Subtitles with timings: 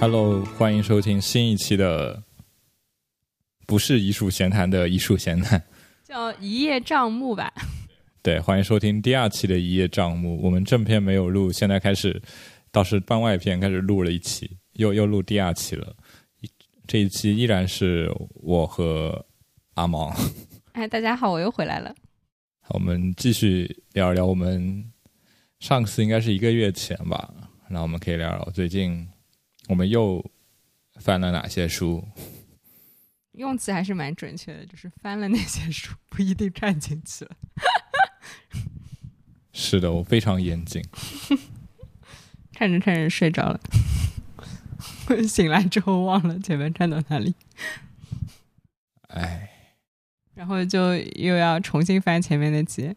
[0.00, 2.22] Hello，欢迎收听新一期的
[3.66, 5.60] 不是艺术闲谈的艺术闲谈，
[6.04, 7.52] 叫一叶障目吧。
[8.22, 10.40] 对，欢迎收听第二期的一叶障目。
[10.40, 12.22] 我们正片没有录，现在开始
[12.70, 15.92] 倒是番外篇开始录了一期，又又录第二期了。
[16.86, 19.26] 这一期依然是我和
[19.74, 20.14] 阿毛。
[20.74, 21.92] 哎，大家好，我又回来了。
[22.68, 24.92] 我们继续聊一聊我们
[25.58, 27.34] 上次应该是一个月前吧，
[27.68, 29.04] 然后我们可以聊聊最近
[29.68, 30.24] 我们又
[30.96, 32.04] 翻了哪些书。
[33.32, 37.36] 用词还是蛮准确的，就是翻了那些书，不一定看进去了。
[39.52, 40.82] 是的，我非常严谨。
[42.52, 43.60] 看着看着睡着了，
[45.28, 47.34] 醒来之后忘了前面看到哪里。
[49.08, 49.48] 哎，
[50.34, 52.92] 然后就又要重新翻前面的集。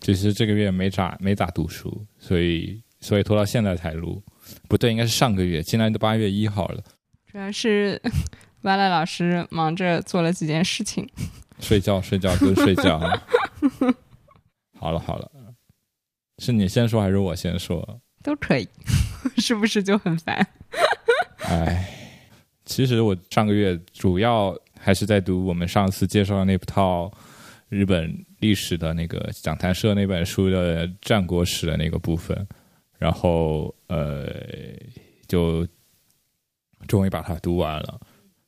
[0.00, 4.22] 其实这个月没咋没咋读书，所以所以拖到现在才录。
[4.68, 6.82] 不对，应该是上个月，现在都八月一号了。
[7.30, 8.00] 主要是
[8.62, 11.08] 歪赖老师忙着做了几件事情，
[11.60, 12.98] 睡觉睡觉就睡觉。
[14.78, 15.30] 好了好了，
[16.38, 18.00] 是你先说还是我先说？
[18.22, 18.68] 都可以，
[19.36, 20.46] 是不是就很烦？
[21.40, 21.86] 哎，
[22.64, 27.12] 其实我上个月主要还是在读我们上次介绍的那套
[27.68, 32.46] 日本历史的那个讲谈社那本书的战国史的那个部分，
[32.98, 34.28] 然后呃，
[35.26, 35.66] 就
[36.86, 38.00] 终于把它读完了，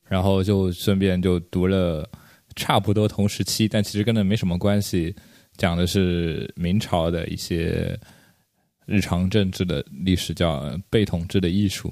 [0.03, 2.09] 然后就顺便就读了
[2.55, 5.15] 差不多同时期，但其实跟那没什么关系，
[5.57, 7.99] 讲的是明朝的一些。
[8.89, 11.89] 日常政治的历史叫《被统治的艺术》，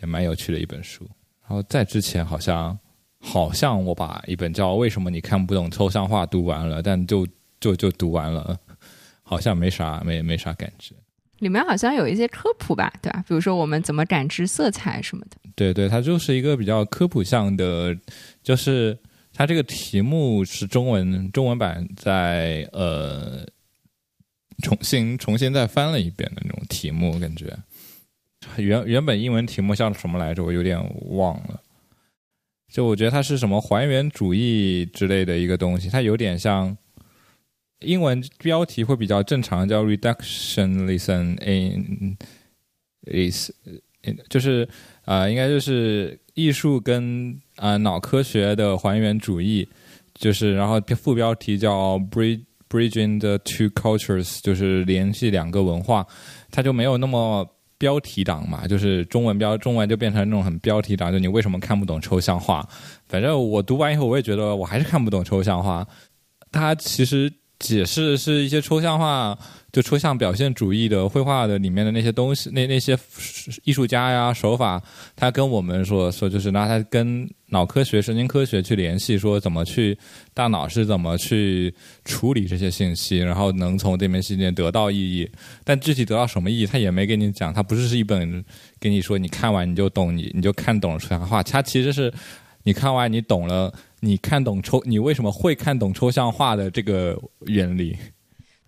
[0.00, 1.08] 也蛮有趣的一本书。
[1.40, 2.76] 然后在之前，好像
[3.20, 7.24] 好像我把一本叫《为什么你看不懂抽象画》读完了，但就
[7.60, 8.58] 就就读完了，
[9.22, 10.96] 好像没啥没没啥感觉。
[11.42, 13.22] 里面好像有一些科普吧，对吧？
[13.28, 15.36] 比如说我们怎么感知色彩什么的。
[15.54, 17.94] 对对，它就是一个比较科普向的，
[18.42, 18.96] 就是
[19.34, 23.46] 它这个题目是中文中文版在呃。
[24.62, 27.52] 重新重新再翻了一遍的那种题目，感觉
[28.58, 30.44] 原原本英文题目叫什么来着？
[30.44, 30.78] 我有点
[31.08, 31.60] 忘了。
[32.70, 36.76] 就我觉得它是什么还原主义之类的一个东西，它有点像
[37.84, 42.16] 英文标题会比较正常，叫 reductionism in
[43.06, 43.50] is，
[44.28, 44.68] 就是
[45.04, 49.68] 啊，应该就是艺术跟啊脑科学的还原主义，
[50.14, 52.42] 就是然后副标题叫 bridge。
[52.72, 56.06] Bridging the two cultures 就是联系两个文化，
[56.50, 62.66] 它就没有那么标题党嘛，就是中文标中文就变成那种很标题党，就你为什么看不懂抽象画？
[63.06, 65.86] 反正我读完以后，我也觉得我还是看不懂抽象画。
[66.50, 67.30] 它其实
[67.62, 69.38] 解释是一些抽象画。
[69.72, 72.94] 就抽象表现主义的绘画的里面的那些东西，那那些
[73.64, 74.78] 艺术家呀手法，
[75.16, 79.96] 他跟我们说说，就是拿它跟脑科学、神经科学去联系，说怎么去
[80.34, 81.74] 大脑是怎么去
[82.04, 85.26] 处理这些信息，然后能从这面信息得到意义。
[85.64, 87.50] 但具体得到什么意义，他也没给你讲。
[87.50, 88.44] 他不是是一本
[88.78, 91.42] 给你说你看完你就懂，你你就看懂了抽象画。
[91.42, 92.12] 他其实是
[92.64, 93.72] 你看完你懂了，
[94.04, 97.96] 你看懂抽，你为什么会看懂抽象画的这个原理。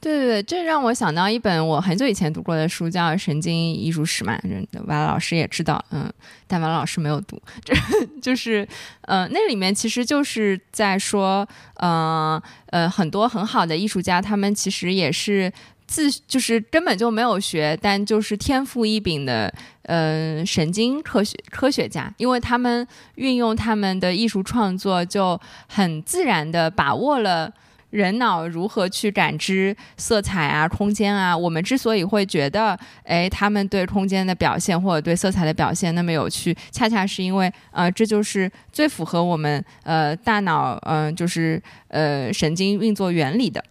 [0.00, 4.38] 对对对，这让我想到一本我很久以前读过的书，叫《神经艺术史》嘛，
[4.86, 6.12] 瓦老师也知道，嗯，
[6.46, 7.74] 但瓦老师没有读， 这
[8.20, 8.68] 就是，
[9.00, 15.50] 呃，那里面其实就是在说，呃呃，很多很好的艺术家，他们其实也是
[15.86, 19.50] 自就是根本就没有学，但就是天赋异禀的，
[19.84, 27.52] 呃，神经科学科学家，因为他们运用他们的艺术创作，就很自然的把握了。
[27.90, 31.36] 人脑如何去感知色彩啊、空间啊？
[31.36, 43.62] 我们之所以会觉得，哎，他们对空间的表现或者对色彩的表现那么有趣，恰恰是因为，呃，这就是最符合我们呃大脑，嗯，就是呃神经运作原理的。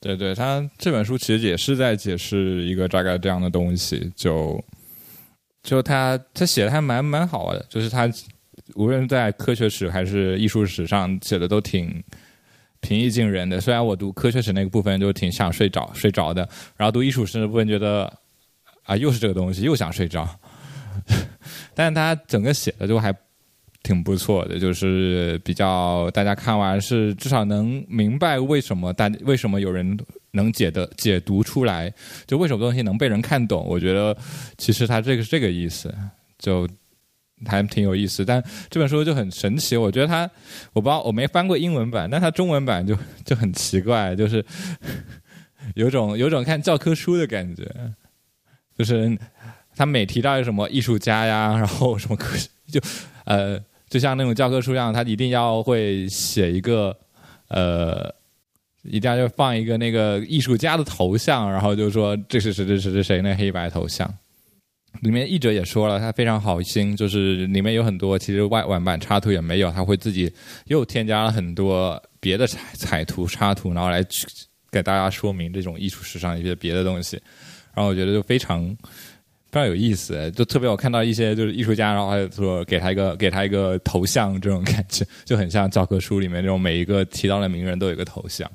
[0.00, 4.58] 对对，他这本书其实也是在解释一个大概这样的东西，就
[5.62, 8.10] 就他他写的还蛮蛮好的，就是他
[8.74, 12.02] 无论在科学史还是艺术史上写的都挺。
[12.84, 16.42] 平易近人的，虽然我读科学史那个部分就挺想睡着睡着的，
[16.76, 18.12] 然后读艺术史的部分觉得
[18.82, 20.28] 啊又是这个东西又想睡着，
[21.76, 23.14] 但是他整个写的就还
[23.84, 29.96] 挺不错的，就是比较大家看完是至少能明白为什么大为什么有人
[30.32, 31.92] 能解的解读出来，
[32.26, 34.16] 就为什么东西能被人看懂，我觉得
[34.58, 35.94] 其实他这个是这个意思，
[36.38, 36.68] 就。
[37.44, 38.40] 还挺有意思，但
[38.70, 39.76] 这本书就很神奇。
[39.76, 40.30] 我觉得它，
[40.72, 42.96] 我不知道我没翻过英文版，但它中文版就
[43.26, 44.44] 就很奇怪，就是
[45.74, 47.68] 有种有种看教科书的感觉，
[48.78, 49.18] 就是
[49.74, 52.36] 他每提到一个什么艺术家呀，然后什么科
[52.70, 52.80] 就
[53.24, 56.96] 呃，就像那种教科书一样，他一定要会写一个
[57.48, 58.14] 呃，
[58.82, 64.12] 一定要就放一个那个艺术家的头像，然后就说这是谁这是谁谁那黑白头像。
[65.00, 70.30] 里面译者也说了，他非常好心，就是里面有很多其实外晚版插图也没有，他会自己
[70.66, 74.04] 又添加了很多别的彩彩图插图，然后来
[74.70, 77.18] 给大家说明这种艺术史上一些别的东西。
[77.74, 78.68] 然后我觉得就非常
[79.50, 88.50] 非常有意思，就特别我看到一些就是艺术家，然后还说给他一个给他一个头像，这种感觉就很像教科书里面那种每一个提到的名人都有一个头像。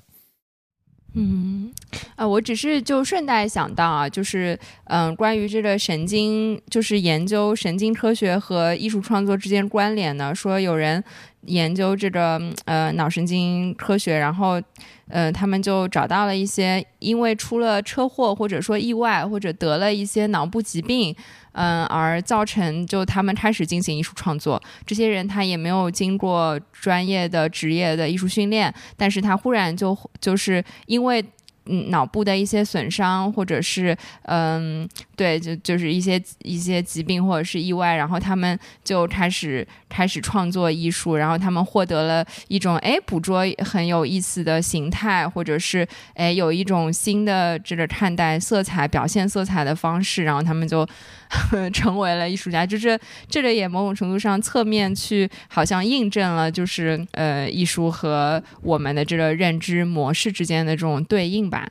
[1.19, 1.71] 嗯，
[2.15, 11.03] 啊，我只是就顺带想到啊，就是嗯，关于这个神经，就是研究神经科学和艺术创作之间关联呢，说有人
[11.47, 14.61] 研究这个呃脑神经科学，然后
[15.09, 21.15] 嗯他们就找到了一些因为出了车祸或者说意外或者得了一些脑部疾病。
[21.54, 31.25] 嗯，而造成就他们开始进行艺术创作，这些人他也没有经过专业的职业的艺术训练，但是他忽然就就是因为。
[31.69, 50.87] 嗯，脑部的一些损伤，或者是嗯，对，就就是一些一些疾病或者是意外，然后他们就开始开始创作艺术，然后他们获得了一种哎，捕捉很有意思的形态，或者是哎有一种新的这个看待色彩、表现色彩的方式，然后他们就
[51.74, 52.65] 成为了艺术家。
[52.65, 61.69] 就是这个也某种程度上侧面去好像印证了，就是呃，艺术和我们的这个认知模式之间的这种对应吧。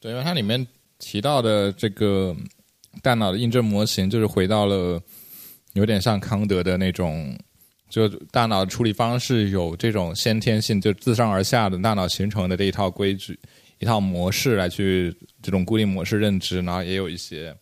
[0.00, 0.66] 对，因为它里面
[0.98, 2.36] 提到的这个
[3.02, 5.00] 大脑的印证模型，就是回到了
[5.72, 7.36] 有点像康德的那种，
[7.88, 13.38] 就大脑处理方式有这种先天性，就自上而下的大脑形成的这一套规矩、
[13.78, 17.54] 一套模式来去这种固定模式认知，然后也有一些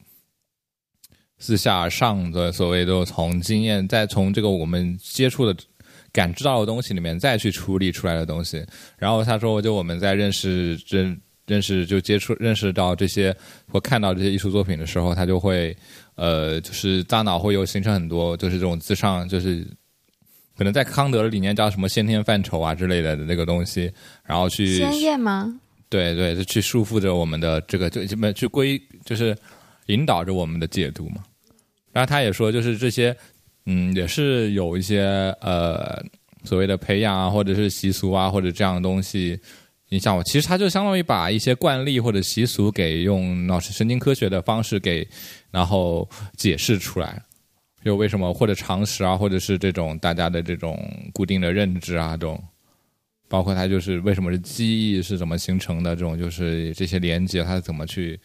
[1.42, 5.54] 自下而上的所谓的从经验，再从这个我们接触的、
[6.12, 8.64] 感知到的东西里面再去处理出来的东西。
[8.96, 11.20] 然后他说，就我们在认识认。
[11.44, 13.36] 认识就接触认识到这些
[13.68, 15.76] 或看到这些艺术作品的时候，他就会
[16.14, 19.66] 呃，就是大脑会有形成很多，就是这种自上，就是
[20.56, 23.92] 可能在康德的理念叫什么先天范畴啊之类的那个东西，
[24.24, 25.52] 然后去先验吗？
[25.88, 29.36] 对对，就去束缚着我们的这个，就这么去归，就是
[29.86, 31.24] 引导着我们的解读嘛。
[31.92, 33.16] 然后他也说，就是这些，
[33.66, 36.02] 嗯，也是有一些呃
[36.44, 39.38] 所谓的培养啊，或者是习俗啊，或者这样的东西。
[39.90, 45.06] 影响我，其实它就相当于把一些惯例或者习俗给用脑神经科学的方式给，
[45.50, 47.22] 然后解释出来，
[47.84, 52.42] 就为什么或者常识啊，或者是这种大家的这种固定的认知啊，这种，
[53.28, 58.18] 包括它就是为什么是记忆是怎么形成的，这种就是这些连接它是怎么去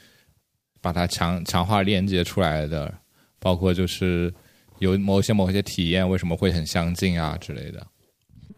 [0.79, 2.93] 把它强强化连接出来的，
[3.47, 4.33] 包括就是
[4.79, 7.87] 有某些某些体验为什么会很相近啊之类的。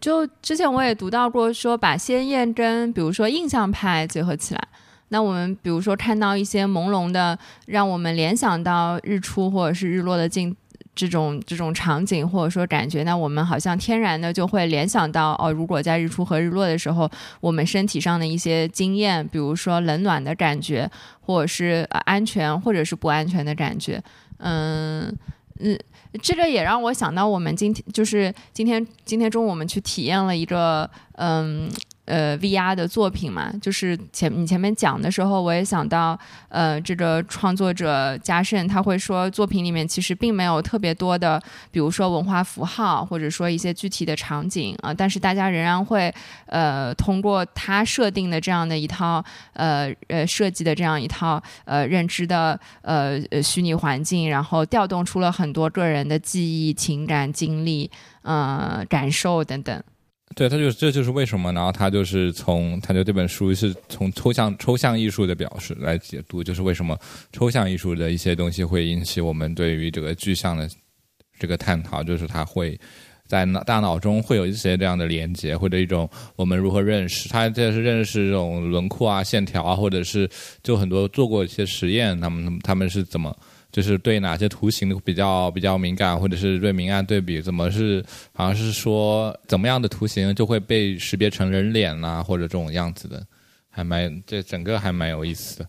[0.02, 4.68] 就之前我也读到过，说把鲜艳跟比如说印象派结合起来，
[5.10, 10.56] 那我们比如说看到一些朦胧的，让我们联想到日出或者是日落的镜
[10.96, 17.08] 这种这种场景或者说感觉，那我们好像天然的就会联想到哦，如果在日出和日落的时候，
[17.42, 20.90] 我们身体上的一些经验，比如说冷暖的感觉，
[21.22, 24.02] 或者是安全或者是不安全的感觉，
[24.40, 25.16] 嗯
[25.60, 25.80] 嗯。
[26.22, 31.70] 这个也让我想到，我们今天就是今天今天中午我们去体验了一个嗯。
[32.10, 41.40] 呃，VR 的作品嘛，就是前你前面讲的时候，我也想到，呃，这个创作者嘉盛他会说，作品里面其实并没有特别多的，
[41.70, 46.12] 比如说文化符号，或者说一些具体的场景啊，但是大家仍然会，
[46.48, 49.24] 呃，通过他设定的这样的一套，
[49.54, 57.92] 呃呃设计的这样一套，呃认知的，呃呃虚拟环境，然后调动出了很多个人的记忆、情感、经历，
[58.24, 59.84] 呃感受等等。
[60.36, 66.98] 对，他就这就是为什么，然后他就是从他就这本书是从抽象抽象艺术的表示来解读，就是为什么
[67.34, 70.70] 抽象艺术的一些东西会引起我们对于这个具象的
[71.38, 72.80] 这个探讨，就是他会
[73.28, 80.30] 在脑大脑中会有一些这样的连接，或者一种我们如何认识，他这是认识这种轮廓啊、线条啊，或者是
[80.64, 83.36] 就很多做过一些实验，他们他们是怎么。
[83.72, 93.24] 就是对哪些图形比较比较敏感，或者是对明暗对比，怎么是好像是说怎么样的图形就会被识别成人脸呐，或者这种样子的，
[93.70, 95.68] 还蛮这整个还蛮有意思的。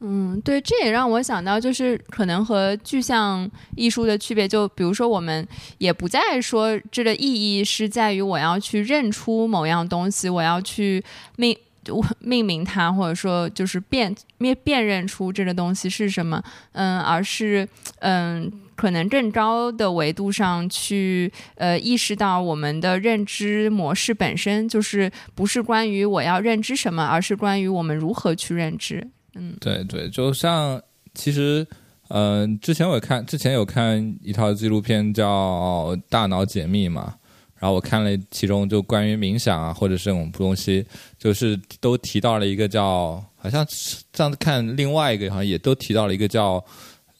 [0.00, 5.46] 嗯，对，这也让我想到，就是可能和具象艺术的区别，就比如说我们
[5.78, 7.20] 也不再说这个意
[7.56, 11.04] 义是在于我要去认出某样东西，我要去
[11.36, 11.56] 命。
[11.84, 29.06] 就命名它，或者说就是辨辨辨认出这个东西是什么，嗯，而是嗯，可能更高的维度上去呃意识到我们的认知模式本身就是不是关于我要认知什么，而是关于我们如何去认知。
[29.34, 30.80] 嗯，对对，就像
[31.14, 31.66] 其实
[32.08, 37.14] 嗯，之前我看之前有看一套纪录片叫《大脑解密》嘛。
[37.58, 40.84] 然后我看了其中就关于冥想啊，或者是这种东西，
[41.22, 43.64] 就是都提到了一个叫，好像
[44.12, 46.62] 上次看另外一个好像也都提到了一个叫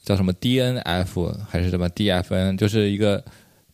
[0.03, 3.23] 叫什么 DNF 还是什么 DFN，就是一个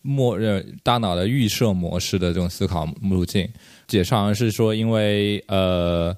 [0.04, 3.50] 默认大脑的预设模式的这种思考路径。
[3.88, 6.16] 解释好像是说，因为呃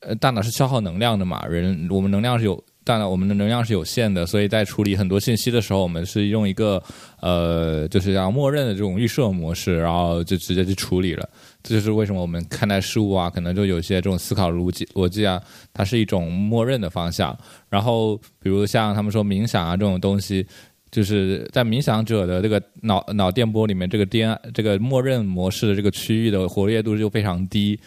[0.00, 2.64] 呃大脑是消耗能量的嘛，人我们能量是有。
[2.88, 6.82] 当然我们的能量是有限的，所以在处理很多信息的时候，我们是用一个
[7.20, 11.28] 呃，就是要默认的这种预设模式，然后就直接去处理了。
[11.62, 15.38] 这就是为什么我们看待事物啊，可能就有些这种思考逻辑逻辑啊，
[15.74, 17.38] 它是一种默认的方向。
[17.68, 20.46] 然后比如像他们说冥想啊这种东西，
[20.90, 27.78] 就是在冥想者的这个脑脑电波里面，这个 D N 这个默认模式的这个区域的活跃度就非常低，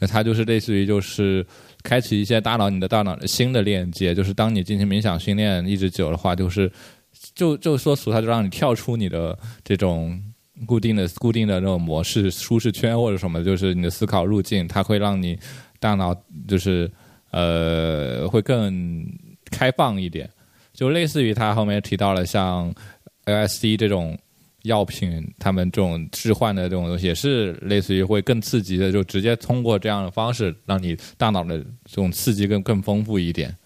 [0.00, 1.46] 它就是类似于就是。
[1.82, 6.70] 开启一些大脑，你的大脑的新的链接，就是当你进行冥想训练一直久的话，就是
[7.34, 10.20] 就就说俗，它就让你跳出你的这种
[10.66, 15.38] 固定的固定的那种模式舒适圈或者什么，就是你的思考路径，它会让你
[15.80, 16.14] 大脑
[16.46, 16.90] 就是
[17.30, 19.04] 呃会更
[19.50, 20.28] 开放一点，
[20.72, 22.74] 就类似于他后面提到了像
[23.26, 24.18] LSD 这种。
[24.64, 33.56] 药品，他们这种置换的这种东西，也是类似于会更刺激的，就直接通过这样的方式，让你大脑的这种刺激更更丰富一点。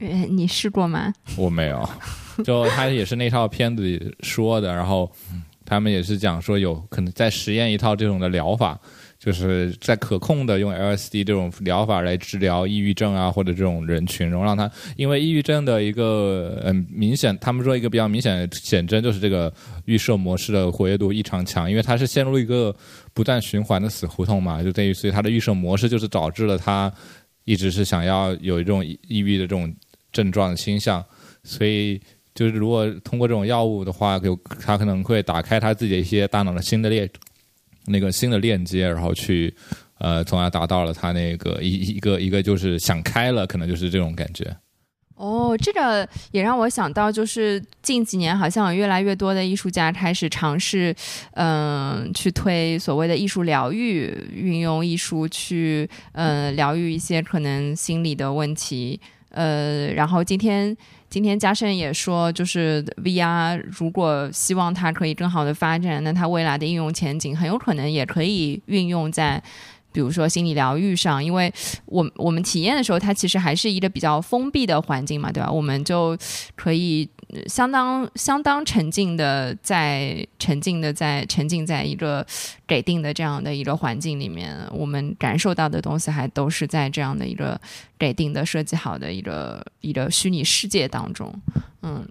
[0.00, 1.12] 呃，你试过吗？
[1.36, 1.88] 我没有，
[2.44, 5.10] 就他也是那套片子里说的，然后
[5.64, 8.78] 他们也是讲说有可能在实验一套这种的疗法。
[9.28, 19.52] 就是在可控的用 LSD 这种疗法来治疗抑郁症啊，或者这种人群，然后让他因为抑郁症的一个嗯明显，他们说一个比较明显的显征就是这个
[19.84, 22.74] 预设模式的活跃度异常强，因为他是陷入一个
[23.12, 26.90] 不断循环的死胡同嘛，就等于所以他的预设模式就是导致了他
[27.44, 29.70] 一直是想要有一种抑郁的这种
[30.10, 31.04] 症状的倾向，
[31.44, 32.00] 所以
[32.34, 37.06] 就是如果通过这种药物的话，有他可能会打开他自己的一些大脑的新的列。
[37.88, 39.54] 那个新的链接，然后去，
[39.98, 44.44] 呃，从而达到了他那个一一个一个就是想开了，可能就是这种感觉。
[45.16, 50.94] 哦，这个也让我想到，就是近几年好像有越来越多的艺术家开始尝试，
[51.32, 59.00] 嗯，去推所谓的艺术疗愈，运用艺术去，呃，疗愈一些可能心理的问题。
[59.30, 60.76] 呃，然后今天。
[61.10, 69.42] 今天嘉盛也说，就是 VR 如果希望它可以更好的发展，那它未来的应用前景很有可能也可以运用在。
[69.90, 71.52] 比如说心理疗愈上，因为
[71.86, 75.50] 我我们体验的时候，它其实还是一个比较封闭的环境嘛，对吧？
[75.50, 76.16] 我们就
[76.54, 77.08] 可以
[77.46, 82.26] 相当相当沉浸的在沉浸的在沉浸在一个
[82.66, 87.60] 给定的这样的一个环境里面，我们感受到的东西还都是在这样的一个
[87.98, 91.32] 给定的设计好的一个一个虚拟世界当中，
[91.82, 92.06] 嗯。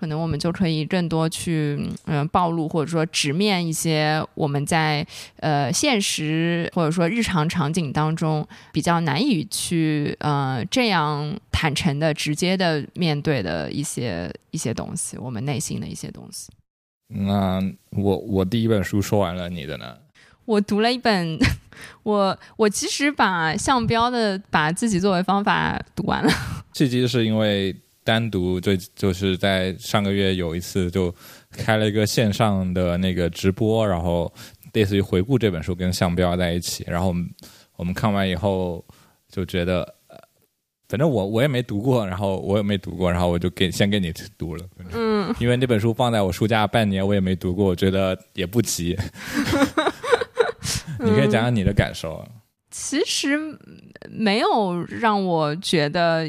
[0.00, 5.06] 可能我们就可以更多去嗯暴露或者说直面一些我们在
[5.40, 16.48] 呃现实或者说日常场景当中比较难以去呃这样坦诚的直接的面对的一些一些东西，我们内心的一些东西。
[17.08, 19.98] 那我我第一本书说完了，你的呢？
[20.46, 21.38] 我读了一本，
[22.02, 26.32] 我我其实把项标的把自己作为方法读完了。
[26.72, 27.76] 契机是因为。
[28.10, 31.14] 单独就就是在上个月有一次就
[31.52, 34.32] 开了一个线上的那个直播，然后
[34.72, 37.30] 类似于回顾这本书跟项标在一起，然后我们
[37.76, 38.84] 我们看完以后
[39.30, 39.94] 就觉得，
[40.88, 48.98] 反正我我也没读过，然后我也没读过，然后我就给先给你读了，嗯，因为那本书放在我书架半年，我也没读过，我觉得也不急，
[50.98, 52.26] 你可以讲讲你的感受。
[52.72, 53.38] 其实
[54.10, 56.28] 没有让我觉得。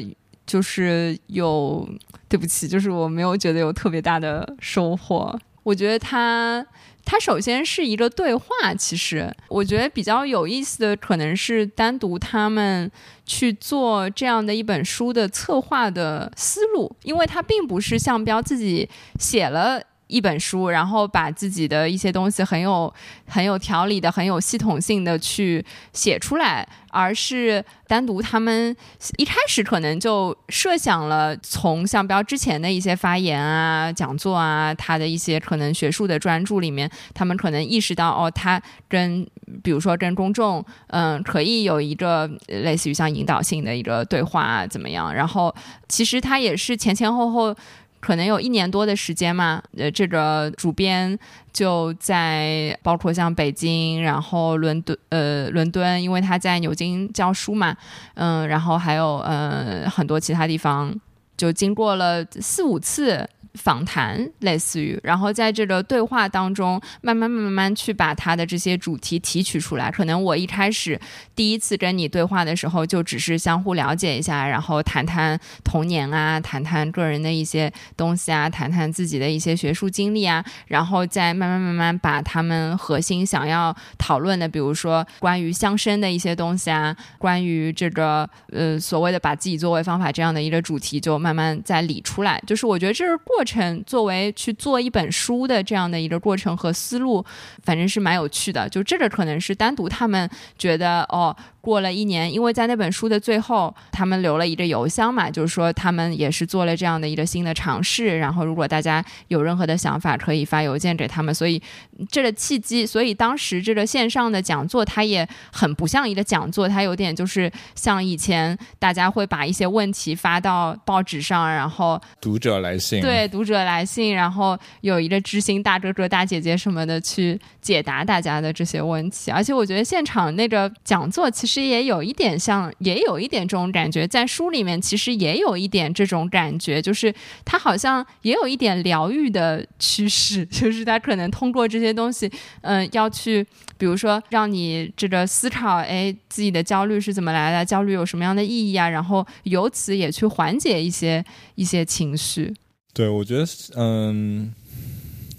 [0.52, 1.88] 就是有，
[2.28, 5.34] 对不起，就是我没有觉得有特别大的收获。
[5.62, 6.62] 我觉得他，
[7.06, 8.44] 他首先是一个对话。
[8.78, 12.90] 其实，我觉得比较有意思的可能是单独他们
[13.24, 18.86] 去做这样的一本书的策划的思路，因为他并不是像标自己
[19.18, 19.82] 写了。
[20.12, 22.92] 一本书，然后把自己的一些东西很有
[23.26, 26.68] 很有条理的、很有系统性的去写出来。
[26.94, 28.76] 而是单独他们
[29.16, 39.26] 一开始可能就设想了，从向标之前的一些发言啊、讲座啊，他的一些可能学术的专注里面，他们可能意识到，哦，他跟
[39.64, 45.14] 比如说跟公众，嗯，可以有一个类似于像引导性的一个对话啊怎么样？
[45.14, 45.54] 然后
[45.88, 47.56] 其实他也是前前后后。
[48.02, 51.16] 可能有一年多的时间嘛，呃，这个主编
[51.52, 57.76] 就在包括像北京，然后伦敦，呃，伦敦，因为他在牛津教书嘛，
[58.14, 60.92] 嗯，然后还有呃很多其他地方，
[61.36, 63.24] 就经过了四五次。
[63.54, 69.90] 访谈类似于，然后在这个对话当中，慢慢慢慢去把他的这些主题提取出来。
[69.90, 70.98] 可能我一开始
[71.36, 92.42] 第一次跟你对话的时候，就只是相互了解一下，然后谈谈童年啊，谈谈个人的一些东西啊，谈谈自己的一些学术经历啊，然后再慢慢慢慢把他们核心想要讨论的，比如说关于乡绅的一些东西啊，关于这个呃所谓的把自己作为方法这样的一个主题，就慢慢再理出来。
[92.46, 93.41] 就是我觉得这是过。
[93.42, 97.24] 过程作为去做一本书的这样的一个过程和思路，
[97.64, 98.68] 反正是蛮有趣的。
[98.68, 101.36] 就这个可能是单独他们觉得哦。
[101.62, 108.18] 过了一年，因为在那本书的最后，他们留了一个邮箱嘛，就是说他们也是做了这样的一个新的尝试。
[108.18, 111.32] 然后，如果大家有任何的想法，可以发邮件给他们。
[111.32, 111.62] 所以，
[112.10, 129.30] 这个契机，所以当时这个线上的讲座，它也很不像一个讲座，它有点就是像以前大家会把一些问题发到报纸上，然后读者来信，对读者来信，然后有一个知心大哥哥、大姐姐什么的去解答大家的这些问题。
[129.30, 131.51] 而且，我觉得现场那个讲座其实。
[131.52, 142.26] 其实也有一点像，也有一点这种感觉，在书里面其实也有一点这种感觉，就是他好像也有一点疗愈的趋势， 就是他可能通过这些东西，
[142.62, 151.22] 嗯，要去，比如说让你这个思考，哎，自己的焦虑是怎么来的，焦虑有什么样的意义啊，然后由此也去缓解一些
[151.56, 152.54] 一些情绪。
[152.94, 153.44] 对，我觉得，
[153.76, 154.50] 嗯，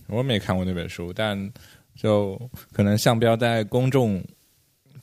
[0.05, 1.51] 我没看过那本书，但
[1.95, 2.39] 就
[2.71, 4.23] 可能向标在公众。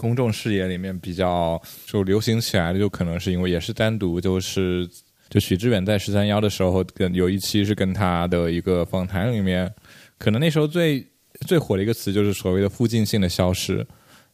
[0.00, 4.88] 公众视野里面比较就流行起来的，就可能是因为也是单独就是
[5.28, 9.70] 就许知远在十三幺的时候跟有一期是跟他的一个访谈里面，
[10.16, 11.06] 可能那时候最
[11.46, 13.86] 最火的一个词就是所谓的附近性的消失。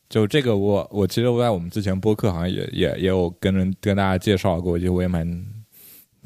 [0.09, 5.27] 就这个我我其实我在我们之前播客好像也也也有跟人跟大家介绍过，就我也蛮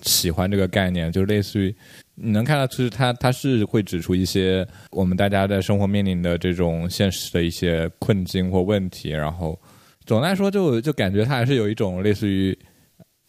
[0.02, 1.74] 喜欢这个概念，就类似于。
[2.22, 9.58] 你能看到，其实他他是会指出一些我们大家在生活面临的这种现实的一些困境或问题，然后
[10.04, 12.56] 总的来说，就就感觉他还是有一种类似于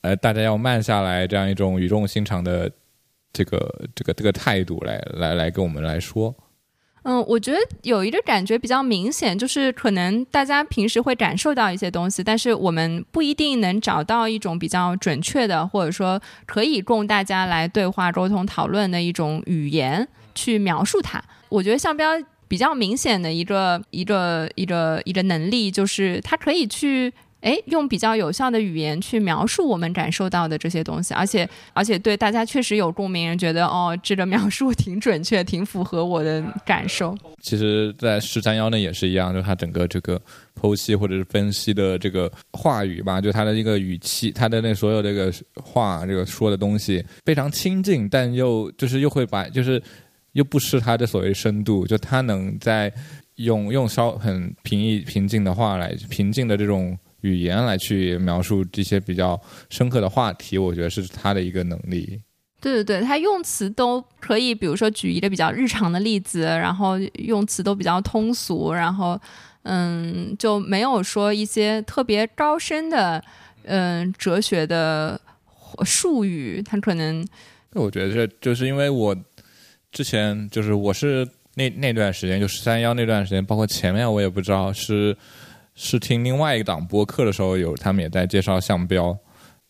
[0.01, 2.69] 呃，大家要慢下来这样一种语重心长的
[3.31, 6.35] 这个这个这个态度来来来跟我们来说。
[7.03, 21.23] 嗯，我觉得有一个感觉比较明显，就是可能大家平时会感受到一些东西，但是我们不一定能找到一种比较准确的，或者说可以供大家来对话、沟通、讨论的一种语言去描述它。
[21.49, 22.11] 我觉得像标
[22.47, 27.11] 比较明显的一个一个一个一个能力，就是它可以去。
[27.41, 37.17] 哎，用比较有效的语言去描述我们感受到的这些东西，而且而且对大家确实有共鸣，觉得哦，这个描述挺准确，挺符合我的感受。
[37.41, 40.21] 其实，在十三幺呢也是一样，就他整个这个
[40.59, 49.81] 剖析或者是分析的这个话语吧，就他的一个语气，他的那所有这个话，这个说的东西非常亲近，但又就是又会把就是
[50.33, 52.93] 又不失他的所谓深度，就他能在
[53.37, 56.95] 用用稍很平易平静的话来平静的这种。
[57.21, 62.21] 语言来去描述这些比较深刻的话题，我觉得是他的一个能力。
[62.59, 69.19] 对对对，他用词都可以，比如说举一个比较日常的例子，然后用词都比较通俗，然后
[69.63, 73.23] 嗯，就没有说一些特别高深的
[73.63, 75.19] 嗯哲学的
[75.83, 76.61] 术语。
[76.61, 77.27] 他可能，
[77.73, 79.15] 我觉得这就是因为我
[79.91, 85.17] 之前就是我是那那段时间就十三幺那段时间，包括前面我也不知道是。
[85.75, 89.17] 是听另外一档播客的时候，有他们也在介绍项标。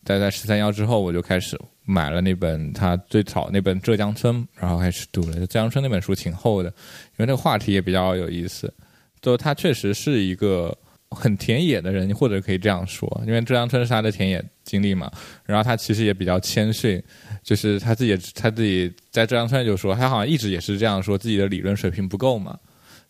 [0.04, 5.36] 在在十三幺之后，我就开始买了那本他最早那本《浙江村》，然后开始读了。
[5.38, 8.72] 《浙江村》那本书挺厚的，因为那个话题也比较有意思。
[9.20, 10.76] 就他确实是一个
[11.10, 15.08] 很田野的人，或者可以这样说，因为《浙江村》是他的田野经历嘛。
[15.46, 17.00] 然后他其实也比较谦逊，
[17.44, 22.58] 就是他自己他自己在《浙江村》就说，他好像一直也是这样说，自己的理论水平不够嘛。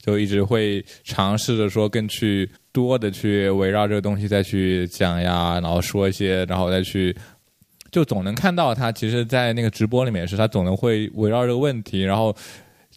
[0.04, 7.16] 就一直会尝试着说更去多的去围绕这个东西再去讲呀，然后说一些，然后再去，
[7.92, 12.34] 就总能看到他其实，在那个直播里面是他总能会围绕这个问题，然后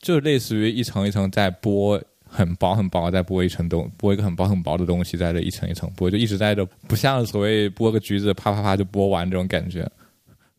[0.02, 9.88] 就类似于一层一层在剥很薄很薄，再剥一层东，剥一个很薄很薄的东西，在这一层一层剥，就一直在这，不像所谓剥个橘子啪啪啪就剥完这种感觉，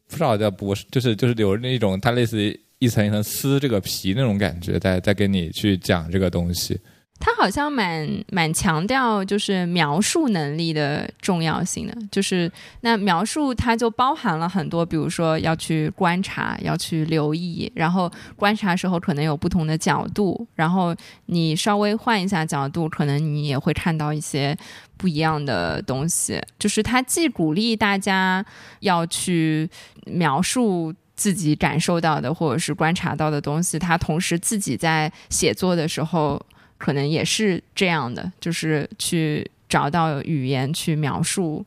[0.08, 6.78] 不知道在剥，就是就是有那种它类似于一层一层撕这个皮那种感觉，在在跟你去讲这个东西。
[7.18, 24.54] 他好像蛮蛮强调就是描述能力的重要性的，就是那描述它就包含了很多，比如说要去观察，要去留意，然后观察时候可能有不同的角度，然后你稍微换一下角度，可能你也会看到一些
[24.98, 26.38] 不一样的东西。
[26.58, 28.44] 就是他既鼓励大家
[28.80, 29.66] 要去
[30.04, 36.40] 描述自己感受到的或者是观察到的东西，他同时自己在写作的时候。
[36.78, 41.64] 可能也是这样的，就是去找到语言去描述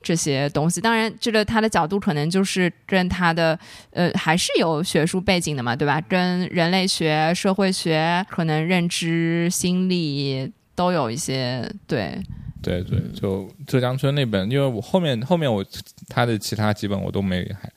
[0.00, 0.80] 这些东西。
[0.80, 3.58] 当然，这个他的角度可能就是跟他的
[3.90, 6.00] 呃还是有学术背景的嘛，对吧？
[6.02, 12.16] 跟人类学、社会学、可能认知、心理都有一些对。
[12.62, 15.64] 对对，就浙江村那本，因为我后面后面我
[16.08, 17.68] 他的其他几本我都没还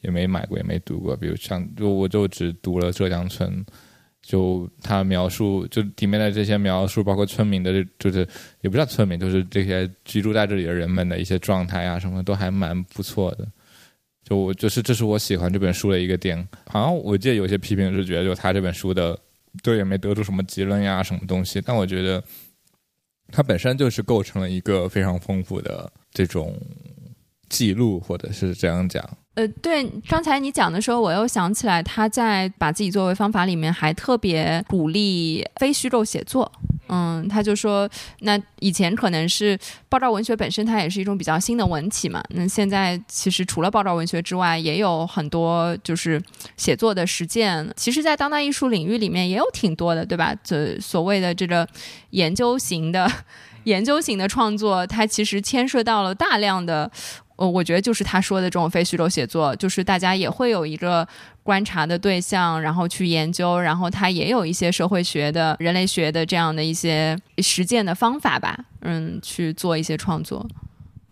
[0.00, 1.16] 也没买过，也没读过。
[1.16, 3.64] 比如像就我就只读了浙江村。
[4.22, 8.26] 就他描述，就里面的这些描述，包括村民的，就是
[8.60, 13.46] 也不叫村民，就是这些居住在这里的人们的一些状态啊，什么都还蛮不错的。
[14.24, 16.36] 就我就是这是我喜欢这本书的一个点。
[16.66, 19.16] 好像我记得有些批评是觉得，就他这本书的
[19.62, 21.62] 对也没得出什么结论呀，什么东西。
[21.64, 22.20] 但我觉得
[23.28, 26.60] 它本身就是构成了一个非常丰富的这种
[27.48, 29.08] 记录，或者是这样讲。
[29.36, 36.50] 呃，对，刚才你讲的时候，我又想起来，他在把自己作为方法里面还特别鼓励非虚构写作。
[36.88, 37.86] 嗯，他就说，
[38.20, 39.58] 那以前可能是
[39.90, 42.24] 爆照文学本身，它也是一种比较新的文体嘛。
[42.30, 46.22] 那现在其实除了爆照文学之外，也有很多就是
[46.56, 47.70] 写作的实践。
[47.76, 50.34] 其实，在当代艺术领域里面也有挺多的，对吧？
[50.42, 51.68] 这所谓的这个
[52.10, 53.06] 研究型的
[53.64, 56.90] 研究型的创作，它其实牵涉到了大量的。
[57.36, 61.06] 呃，我觉得就是他说的这种非虚构写作，就是大家也会有一个
[61.42, 70.48] 观察的对象，然后去研究，然后他也有一些社会学的、人类学的这样的一些实践的方法吧，嗯，去做一些创作。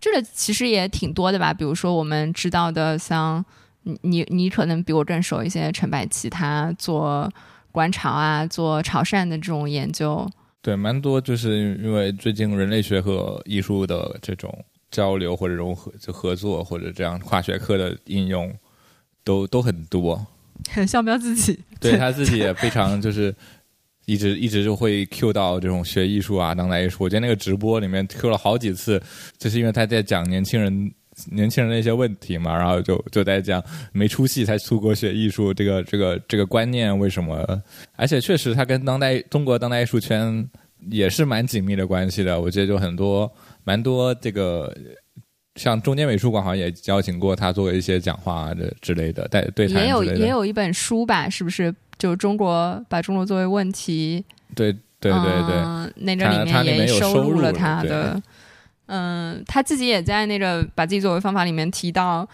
[0.00, 3.44] 这个其实也挺多的吧，比如说我们知道的，像
[3.82, 7.30] 你你你可能比我更熟一些，陈百奇他做
[7.70, 10.26] 观潮啊，做潮汕的这种研究，
[10.62, 14.64] 对，蛮多，就是因为最近人类学和艺术的这种。
[14.94, 18.54] 交流或者融合就合作或者这样跨学科的应用
[19.24, 20.24] 都都很多。
[20.87, 23.35] 向彪自己对他自己也非常就是
[24.07, 27.02] 一直一直就会 Q 到这种学艺术啊当代艺术。
[27.02, 29.02] 我觉得那个直播里面 Q 了好几次，
[29.37, 30.92] 就是因为他在讲年轻人
[31.33, 37.44] 年轻人的一些问题嘛，然后就就在讲没出息才出国学艺术这个这个这个观念为什么？
[37.96, 40.48] 而且确实他跟当代中国当代艺术圈
[40.88, 42.40] 也是蛮紧密的关系的。
[42.40, 43.30] 我觉得就很多。
[43.64, 44.72] 蛮多这个，
[45.57, 51.74] 像中间美术馆好像也邀请过他做一些讲话的之类的，带对也有也有一本书吧，是不是？
[51.96, 54.24] 就中国把中国作为问题，
[54.55, 58.20] 对对对对，那个里面也收录了他的，
[58.87, 62.29] 嗯，他自己也在那个把自己作为方法里面提到，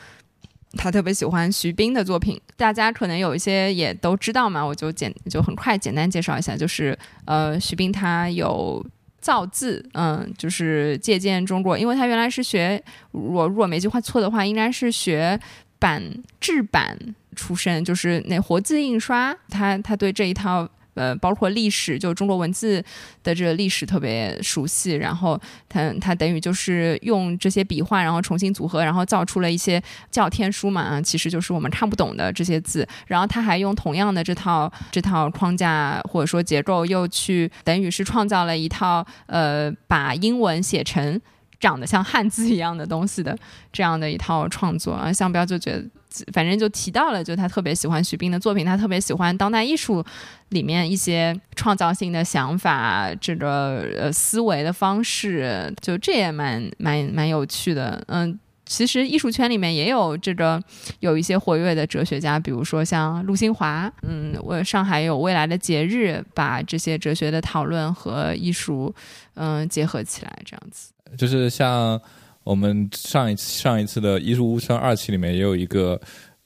[0.78, 8.84] 他特别喜欢徐冰的作品，大家可能有一些也都知道嘛，我就简就很快简单介绍一下，就是呃，徐冰他有。
[9.20, 15.38] 造字，嗯，就是借鉴中国，因为他原来是学，我如果没记错的话，应该是学
[15.78, 16.02] 版
[16.40, 16.98] 制版
[17.36, 20.68] 出身，就是那活字印刷，他他对这一套。
[20.94, 22.82] 呃，包括历史，就中国文字
[23.22, 41.20] 的这个历史特别熟悉，然后他他等于就是用这些笔画，然后重新组合，然后造出了一些教天书嘛，啊，其实就是我们看不懂的这些字，然后他还用同样的这套这套框架或者说结构，又去等于是创造了一套呃，把英文写成
[41.58, 43.38] 长得像汉字一样的东西的
[43.72, 45.84] 这样的一套创作啊，向标就觉得。
[46.32, 50.04] 反正就提到了，就他特别喜欢徐冰的作品，他特别喜欢当代艺术
[50.50, 58.02] 里面一些创造性的想法，这个呃思维的方式，就这也蛮蛮蛮有趣的。
[58.08, 60.60] 嗯，其实艺术圈里面也有这个
[60.98, 68.92] 有一些活跃的哲学家，比如说像陆新华，嗯，我上海有未来的节日，把这些哲学的讨论和艺术
[69.34, 72.00] 嗯结合起来，这样子，就是像。
[72.44, 76.00] 我们上一次上一次的艺术屋村二期里面也有一个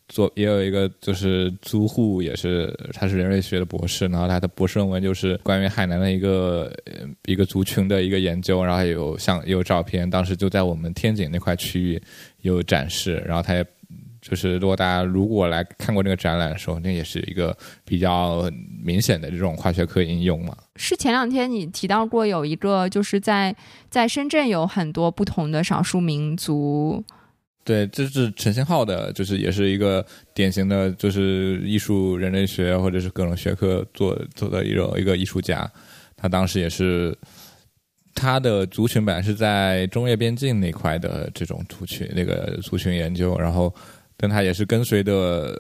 [0.09, 6.73] 做，也有一个就是租户，也是他是人类学的博士，然后他的博士论文就是关于海南的一个
[7.27, 12.03] 一个族群的一个研究，然后有像有照片，当时就在我们天井那块区域
[12.43, 13.65] 有展示，然后他也
[14.27, 18.51] 就是如果大家如果来看过那个展览的时候，那也是一个比较
[18.83, 20.57] 明显的这种化学课应用嘛。
[20.77, 23.55] 是前两天你提到过有一个，就是在
[23.91, 27.05] 在深圳有很多不同的少数民族。
[27.65, 35.71] 对，这是陈星浩的，就是也是一个典型的，就是艺术人类学或者是各种学科做做的一种一个艺术家。
[36.17, 37.15] 他当时也是
[38.15, 43.71] 他的族群本来是在中越边境那块的这种族群，那个族群研究，然后。
[44.25, 45.55] 跟他也是跟随的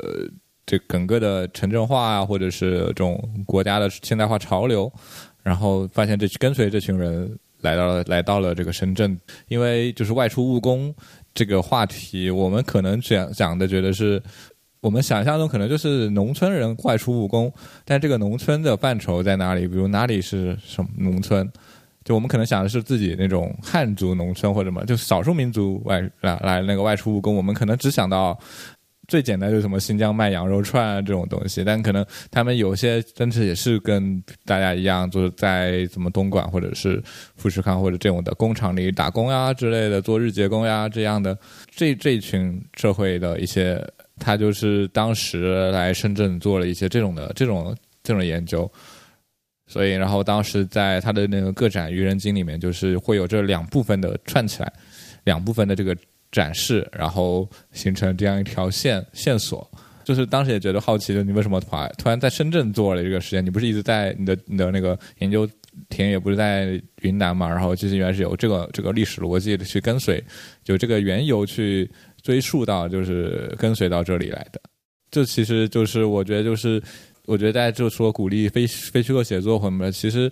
[0.64, 4.90] 这整个的城镇化啊，或者是这种国家的现代化潮流，
[5.42, 10.94] 然后发现这跟随这群人来到了来到了这个深圳，因为就是外出务工
[11.34, 14.22] 这个话题，我们可能讲讲的觉得是
[14.80, 17.52] 我们想象中可能就是农村人外出务工，
[17.84, 19.68] 但这个农村的范畴在哪里？
[19.68, 21.46] 比如哪里是什么农村？
[22.04, 28.38] 就我们可能想的是自己那种汉族农村或者什么，就少数民族外来来那个外出务工，我们可能只想到
[29.08, 37.02] 最简单就是什么新疆卖羊肉串啊这种东西，但可能他们有些真的也是跟大家一样，就是在什么东莞或者是
[37.36, 41.38] 富士康或者这种的工厂里打工呀之类的，做日结工呀这样的
[41.70, 43.82] 这这群社会的一些，
[44.18, 48.70] 他就是当时来深圳做了一些这种的这种这种研究。
[49.66, 54.70] 所以，然后当时在他的那个个展《愚人经》里面，就是会有这两部分的串起来，
[55.24, 55.96] 两部分的这个
[56.30, 59.68] 展示，然后形成这样一条线线索。
[60.04, 63.44] 就是当时也觉得好奇，就你为什么突然突然在深圳做了这个实验？
[63.44, 65.48] 你不是一直在你的你的那个研究
[65.88, 67.48] 田野不是在云南嘛？
[67.48, 70.22] 然后其实原来是有这个这个历史逻辑的去跟随，
[70.62, 71.90] 就这个缘由去
[72.22, 74.60] 追溯到，就是跟随到这里来的。
[75.10, 76.82] 这其实就是我觉得就是。
[77.26, 80.30] 我觉得大家就说鼓励非非虚构写作什么，其实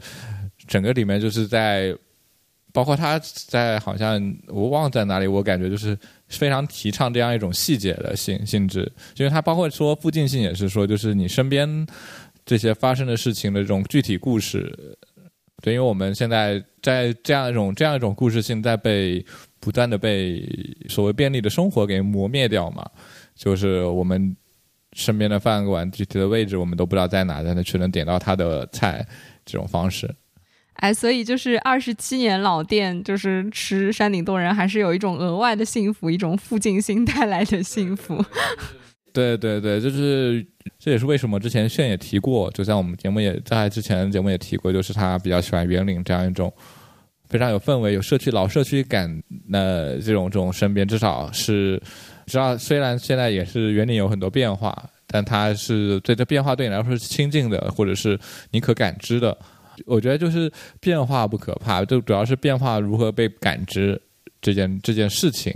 [0.66, 1.96] 整个里面就是在，
[2.70, 8.80] 包括他在好像我忘在哪里，我感觉就是非常提倡这样一种细节的性性质，
[9.16, 11.86] 因为他包括说附近性也是说，就是你身边
[12.44, 14.70] 这些发生的事情的这种具体故事，
[15.62, 19.24] 对，因为我们现在在这样一种这样一种故事性在被
[19.60, 20.46] 不断的被
[20.90, 22.86] 所谓便利的生活给磨灭掉嘛，
[23.34, 24.36] 就是我们。
[24.92, 29.06] 身边的饭馆具体的位置我们都不知道在哪，但是却能点到他的菜，
[29.44, 30.14] 这种方式。
[30.74, 38.24] 哎，所以就是二十七年老店，就是吃山顶洞人，还是有一种额外的幸福，一种附近心带来的幸福。
[39.12, 40.44] 对对对，就是
[40.78, 46.52] 这也是为什么之前炫也提过，就像我们节目也在之前节目也提过，就是他比较喜欢园林这样一种
[47.28, 51.80] 非常有氛围、有社区老社区感的这种这种身边，至少是。
[52.26, 58.18] 知道，虽然现在也是园林有很多变化，但它是对这变化对你来说是亲近的，或者是
[58.50, 59.36] 你可感知的。
[59.86, 64.00] 我觉得就是变化不可怕，就主要是变化如何被感知
[64.40, 65.52] 这件这件事情。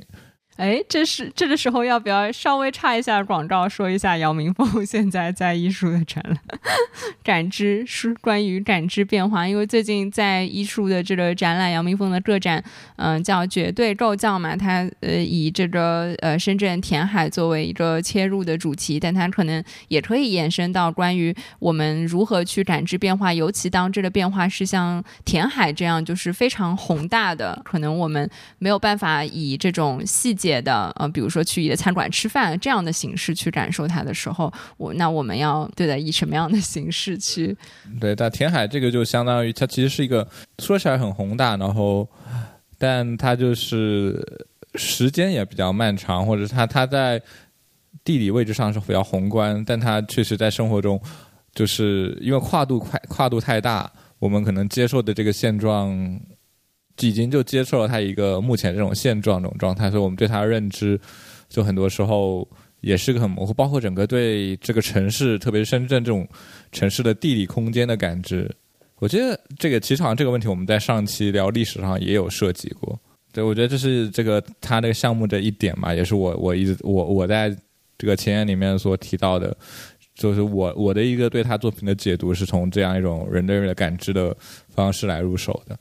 [0.56, 6.38] 哎，这是这个时候要不要稍微插一下广告，说一下姚明峰现在在艺术的展览，
[7.22, 9.46] 感知是关于感知变化。
[9.46, 12.64] 因为最近在艺术的这个展览，姚明峰的个展，
[12.96, 30.45] 嗯，叫绝对构造嘛，他呃以这个呃深圳填海作为一个切入的主题，但他可能也可以延伸到关于我们如何去感知变化，尤其当这个变化是像填海这样，就是非常宏大的，可能我们没有办法以这种细节。
[30.46, 37.56] 别的呃，比如说去一个餐馆吃饭这样的形式去感受它的时候，我那我们要对待以什么样的形式去？
[38.00, 40.24] 对，但填海这个就相当于它其实是一个
[40.60, 42.08] 说起来很宏大，然后
[42.78, 44.24] 但它就是
[44.76, 47.20] 时间也比较漫长，或者是它它在
[48.04, 51.00] 地理位置上是比较宏观，但它确实在生活中
[51.52, 56.20] 就是因为跨度快跨度太大，我们可能接受的这个现状。
[57.00, 60.98] 已经就接受了他一个目前这种现状这种状态，所以我们对他的认知，
[61.48, 62.48] 就很多时候
[62.80, 63.52] 也是个很模糊。
[63.52, 66.26] 包括整个对这个城市，特别是深圳这种
[66.72, 68.50] 城市的地理空间的感知，
[68.98, 72.98] 我觉得这个其实好像这个问题我们在上期聊历史上也有涉及过。
[73.32, 77.54] 对，我觉得这是这个他这个项目的一点嘛，也是我我一直我我在
[77.98, 79.54] 这个前言里面所提到的，
[80.14, 84.34] 就是我我的一个对他作品的解读是从这样一种人对人的感知的
[84.70, 85.78] 方式来入手的。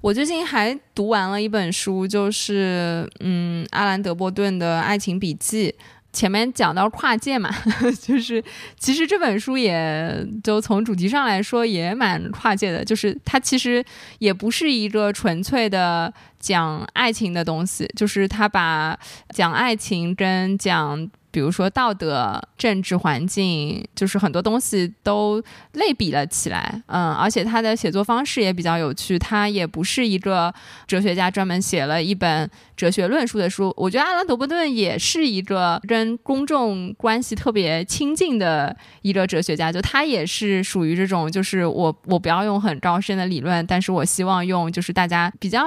[0.00, 5.74] 我最近还读完了一本书，就是嗯，阿兰·德波顿的《爱情笔记》。
[6.10, 7.54] 前面讲到跨界嘛，
[8.00, 8.42] 就是
[8.78, 13.84] 其实这本书也就从主题上来说也蛮跨界的，就是它其实
[14.18, 18.98] 也不是一个纯粹的讲爱情的东西，就是它把
[19.34, 26.82] 讲爱情跟讲比如说道德、政治环境，就是很多东西都类比了起来。
[26.86, 30.52] 嗯，而且他的写作方式也比较有趣，他也不是一个
[30.86, 33.72] 哲学家专门写了一本哲学论述的书。
[33.76, 45.60] 我觉得阿兰·德伯顿也是一个跟公众关系特别亲近的一个哲学家，就他也是属于这种，就是我我不要用很高深的理论，但是我希望用就是大家比较。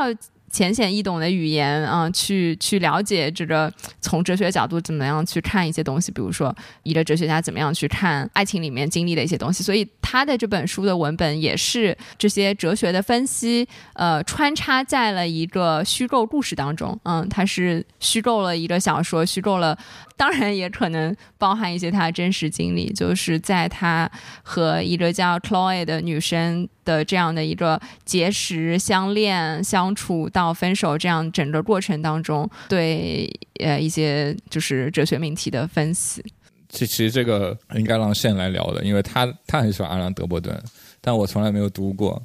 [0.52, 9.64] 浅显易懂的语言啊，去去了解这个从哲学角度怎么样去看一些东西，比如说一个哲学家怎么样去看爱情里面经历的一些东西。
[9.64, 17.00] 所以他的这本书的文本也是这些哲学的分析，呃，穿插在了一个虚构故事当中。
[17.04, 19.78] 嗯，他是虚构了一个小说，虚构了。
[20.18, 24.10] 当然也可能包含一些他的真实经历，就是在他
[24.44, 36.24] 和一个叫 Chloe 的女生的这样的一个结识、相恋、相处到分手这样整个过程当中，对呃一些就是哲学命题的分析。
[36.70, 40.58] 其其实这个应该让线来聊的，因为他他很喜欢阿兰·德伯顿，
[41.02, 42.22] 但我从来没有读过。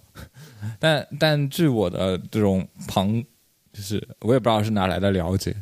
[0.79, 3.23] 但但据我的这种旁，
[3.73, 5.55] 就是我也不知道是哪来的了解。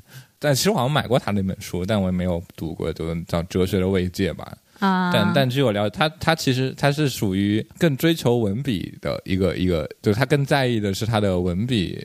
[0.45, 4.55] 但其实我好像买过他那本书，但我也没有读过，就叫《哲学的慰藉》吧。
[4.79, 11.99] 啊，但但据我了解，他他其实他是属于更追求文笔的一个一个，就是他更在意的是他的文笔、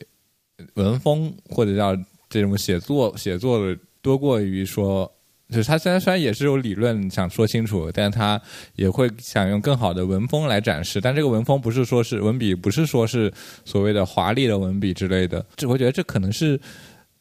[0.75, 1.93] 文风或者叫
[2.29, 5.11] 这种写作写作的多过于说，
[5.49, 8.41] 就是他虽然虽然也是有理论想说清楚，但他
[8.77, 11.01] 也会想用更好的文风来展示。
[11.01, 13.29] 但这个文风不是说是文笔，不是说是
[13.65, 15.45] 所谓的华丽的文笔之类的。
[15.57, 16.57] 这我觉得这可能是。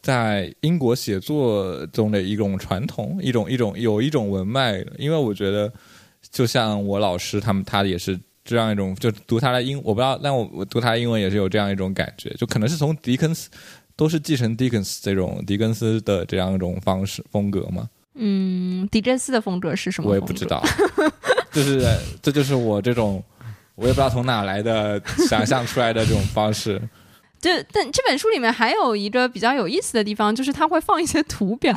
[0.01, 5.71] 在英国写作中的一种传统，一种一种有一种文脉，因为我觉得，
[6.31, 13.51] 就像我老师他们，他也是这样一种，就读他的英，我不知道，但我我读他的英文也是有这样一种感觉，就可能是从狄更斯，
[13.97, 17.89] 都是继承狄更斯这种狄更斯的这样一种方式风格嘛。
[18.15, 20.11] 嗯，狄更斯的风格是什么？
[20.11, 20.65] 我也不知道，
[21.53, 21.85] 就是
[22.23, 23.23] 这就是我这种，
[23.75, 26.81] 我也不知道从哪来的想象出来的这种方式。
[27.41, 31.75] 就但这本书里面还有一个比较有意思的地方，就是他会放一些图表，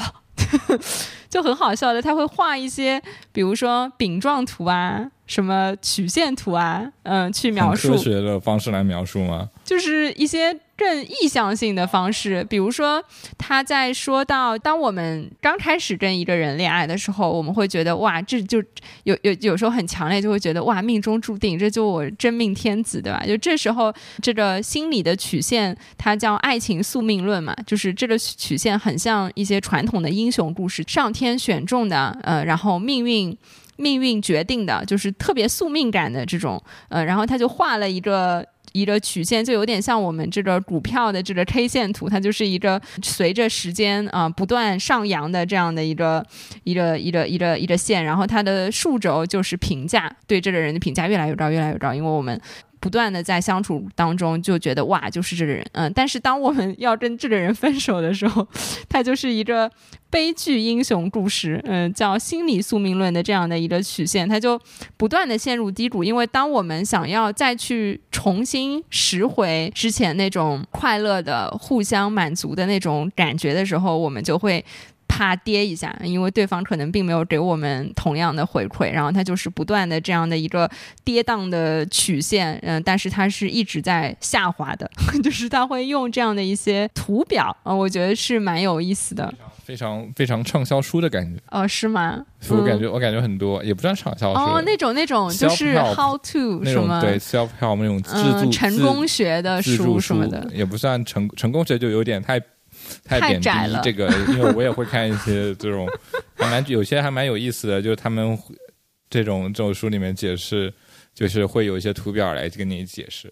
[1.30, 5.10] 就很好笑的，他会画一些，比如说饼状图啊。
[5.28, 9.50] 什么曲线图啊，嗯，去描述科学的方式来描述吗？
[9.63, 13.04] 就是一些更意向性的方式，比如说
[13.38, 18.58] 他在说到，当我们刚开始跟一个人恋爱的时候，我们会觉得哇，这就
[19.04, 23.24] 有有有时候很强烈，就会觉得哇，命中注定，这就我真命天子，对吧？
[23.28, 33.38] 就这时候这个心理的曲线，它叫爱情宿命论嘛，就是这个曲线很像一些传统的英雄故事，上天选中的，呃，然后命运。
[33.78, 46.26] 命运决定的，就是特别宿命感的这种，呃，然后他就画了一个一个曲线，就有点像我们这个股票的这个 K 线图，它就是一个随着时间啊不断上扬的这样的一个
[46.64, 52.40] 一个一个一个一个线，然后它的数轴就是评价，对这个人的评价越来越高，越来越高，因为我们。
[52.82, 58.46] 不断的在相处当中就觉得哇，就是这个人，嗯，但是当我们要跟这个人分手的时候，
[58.89, 59.72] 他就是一个
[60.10, 64.60] 悲剧英雄故事，嗯，叫心理宿命论的这样的一个曲线，他就
[64.98, 74.65] 不断的陷入低谷，因为当我们想要再去重新拾回之前那种快乐的互相满足的那种感觉的时候，我们就会。
[75.12, 80.69] 怕跌一下，因为对方可能并没有给我们同样的回馈，然后它就是不断的这样的一个
[81.04, 84.89] 跌宕的曲线，嗯，但是它是一直在下滑的，
[85.21, 89.32] 就是他会用这样的一些图表，啊，我觉得是蛮有意思的，
[89.65, 92.26] 非常非常畅销书的感觉，哦，是吗？
[92.50, 102.41] 我感觉我感觉很多也不算畅销书，哦，那种那种就是 how to 什么对 self help 那种自助成功学的书什么的，也不算成成功学就有点太。
[103.04, 103.50] 太贬低
[103.84, 105.88] 这个，因为我也会看一些这种，
[106.36, 108.38] 还蛮有些还蛮有意思的，就是他们
[109.10, 110.74] 这种这种书里面解释，
[111.14, 113.32] 就是会有一些图表来跟你解释。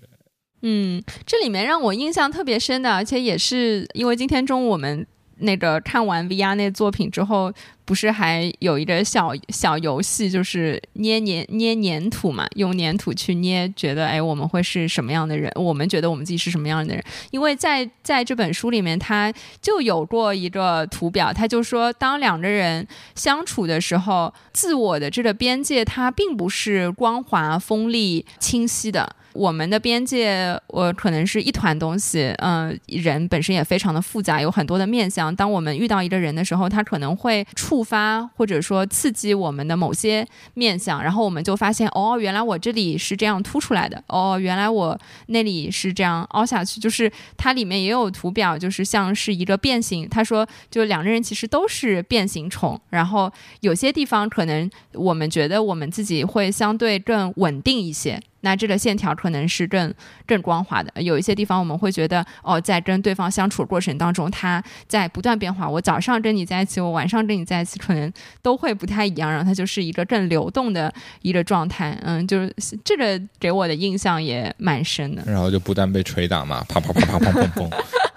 [0.61, 5.05] 嗯，这里面让我印象特别深的，而且也是因为今天中午我们。
[5.39, 7.51] 那个看完 VR 那作品之后，
[7.85, 15.51] 不是还有一个小小游戏，就是捏黏捏黏土嘛，用黏土去捏，觉得哎，我们会是什么样的人？
[15.55, 17.03] 我们觉得我们自己是什么样的人？
[17.31, 29.15] 因为在在这本书里面，他就有过一个图表，他就说，当两个人相处的时候，自我的这个边界，它并不是光滑、锋利、清晰的。
[29.33, 35.33] 我们的边界，我可能是一团东西，嗯，人本身也非常的复杂，有很多的面相。
[35.35, 50.07] 当我们遇到一个人的时候，他可能会触发或者说刺激我们的某些面相，然后我们就发现，哦，原来我这里是这样凸出来的，哦，原来我那里是这样凹下去，就是它里面也有图表，就是像是一个变形。
[50.09, 58.19] 他说，就两个人其实都是变形虫，然后有些地方可能我们觉得我们自己会相对更稳定一些。
[58.41, 59.93] 那这个线条可能是更
[60.25, 65.67] 更光滑的，有一些地方我们会觉得，哦，在跟对方相处过程当中，他在不断变化。
[65.69, 68.11] 我早上跟你在一起，我晚上跟你在一起，可能
[68.41, 71.97] 都会不太一样，然后它就是一个更流动的一个状态。
[72.03, 75.23] 嗯，就是这个给我的印象也蛮深的。
[75.25, 77.69] 然后就不断被捶打嘛，啪啪啪啪砰砰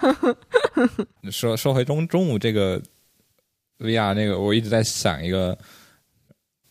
[0.02, 0.36] 砰。
[1.30, 2.80] 说说回中中午这个
[3.78, 5.58] VR 那个，我一直在想一个。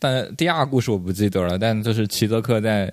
[0.02, 2.92] 但第二故事我不记得了，但就是齐泽克在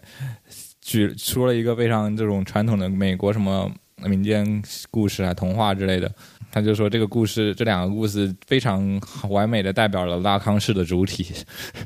[0.80, 3.68] 举说了一个非常这种传统的美国什么
[4.06, 4.46] 民间
[4.92, 6.12] 故事啊、童话之类的，
[6.52, 11.34] 他就说这个故事这两个故事非常完美的代表了拉康式的主体。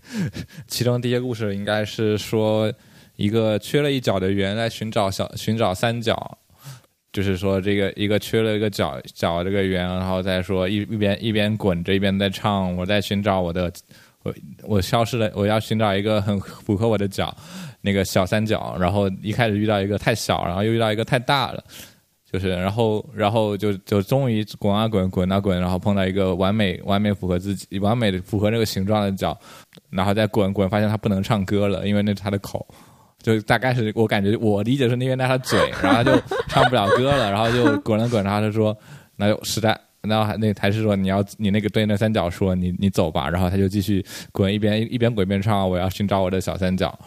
[0.68, 2.70] 其中第一个故事应该是说
[3.16, 6.38] 一个缺了一角的圆来寻找小寻找三角，
[7.14, 13.72] 就是说这个一个缺了一个角角这个圆，然后再说一一边一边滚着一边在唱，我在寻找我的。
[14.24, 17.36] 我我消失了，我要寻找一个很符合我的角，
[17.82, 18.76] 那个小三角。
[18.80, 21.64] 然后一开始遇到一个太小，然后又遇到一个太大了，
[22.32, 29.38] 就是然后然后就就终于滚啊滚，滚啊滚，然后碰到一个完美完美符合自己完美的符合那个形状的角，
[29.90, 32.66] 然后再滚滚，发现他不能唱歌了，因为那是他的口，
[33.22, 36.12] 就大概是我感觉我理解是那边那他嘴，然后就
[36.48, 38.78] 唱不了歌了，然后就滚了滚，然后他说
[39.18, 39.78] 那就实在。
[40.08, 46.98] 然后还那还是说你要你那个对那三角说你你走吧，然后他就继续滚一边一边滚一边唱我要寻找我的小三角，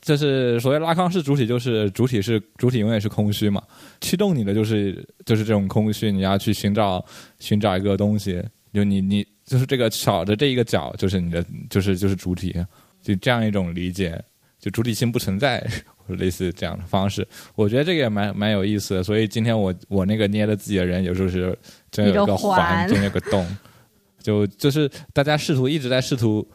[0.00, 3.60] 这是所谓拉康式主体，就是主体是主体永远是空虚嘛，
[4.00, 7.04] 驱动你的就是就是这种空虚，你要去寻找
[7.40, 8.40] 寻找一个东西，
[8.72, 12.54] 就你你就是这个小的这一个角就是你的就是就是主体，
[13.02, 14.16] 就这样一种理解，
[14.60, 15.66] 就主体性不存在。
[16.16, 19.02] 类似这样的方式，我觉得这个也蛮蛮有意思的。
[19.02, 21.54] 所以今天我我那个捏的自己的人，有时候
[21.92, 23.46] 是真有一个环，真有个洞，
[24.22, 26.46] 就就是大家试图一直在试图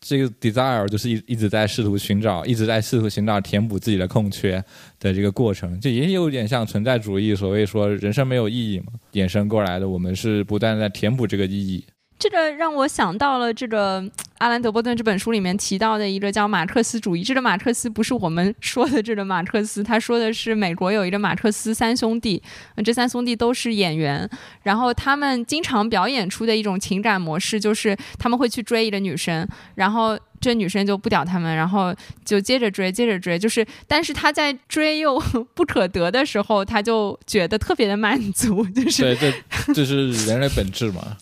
[0.00, 4.62] 这个 desire，就是一一直在试图寻找，一直在试图寻找填补自己的空缺
[4.98, 11.84] 的这个过程，就也有点像存在主义，所谓说人生没有意义嘛，衍生过来的，我们是不断在填补这个意义。
[12.22, 14.00] 这个让我想到了这个
[14.38, 17.24] 阿兰·德波顿这本书里面提到的一个叫马克思主义。
[17.24, 22.40] 这个马克思不是我们说的这个马克思，他说的是美国有一个马克思三兄弟，
[22.84, 24.30] 这三兄弟都是演员，
[24.62, 29.44] 然后他们经常表演出的一种情感模式就是他们会去追一个女生，
[29.74, 30.16] 然后。
[30.42, 35.18] 这女生就不屌他们，然后就接着追，接着追，就是，但是他在追又
[35.54, 39.32] 不可得的时候，他就觉得特别的满足，就是，对，
[39.68, 41.16] 这这是人类本质嘛，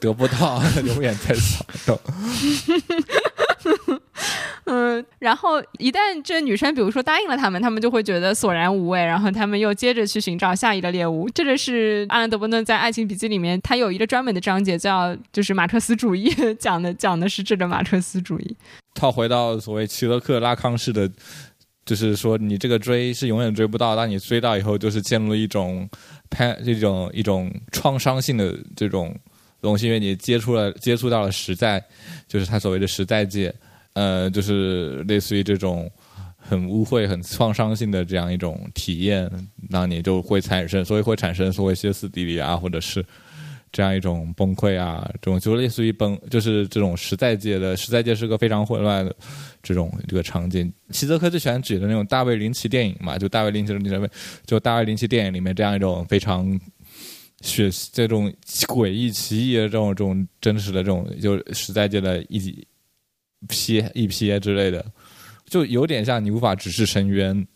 [0.00, 2.00] 得不到永远在享受。
[4.64, 11.28] 嗯，然后一旦这女生比如说答应了他们，他们就会觉得索然无味，然后他们又接着去寻找下一个猎物。
[11.30, 18.56] 这个是阿兰·德波顿在《爱情笔记》里面，他有一个专门的章节叫就是马克思主义，讲的讲的是这个马克思主义。
[18.94, 21.08] 套回到所谓齐泽克拉康式的，
[21.84, 25.88] 就是说你这个追是永远追不到，当你追到以后，就是陷入了一种
[26.30, 29.14] 拍这种一种创伤性的这种
[29.66, 31.84] 东西，因为你接触了接触到了实在，
[32.28, 33.52] 就是他所谓的实在界。
[33.92, 35.90] 呃，就是类似于这种
[36.36, 39.26] 很污秽、很创伤性的这样一种体验，
[39.70, 43.02] 那你就会产生，所以会产生所谓歇斯底里啊，或者是
[43.72, 49.16] 这样一种崩溃啊，这种就类似于崩，就是这种实在界的实在界是个非常混乱的
[49.62, 50.70] 这种这个场景。
[50.90, 54.06] 齐泽克最喜欢举的那种大卫林奇电影嘛，就大卫林奇的那种，
[54.44, 56.46] 就大卫林奇电影里面这样一种非常
[57.40, 58.32] 血这种
[58.66, 62.66] 诡异奇异的这种这种真实的这种就实在界的一。
[63.48, 64.84] 批一批之类的，
[65.44, 67.46] 就有点像你无法直视深渊，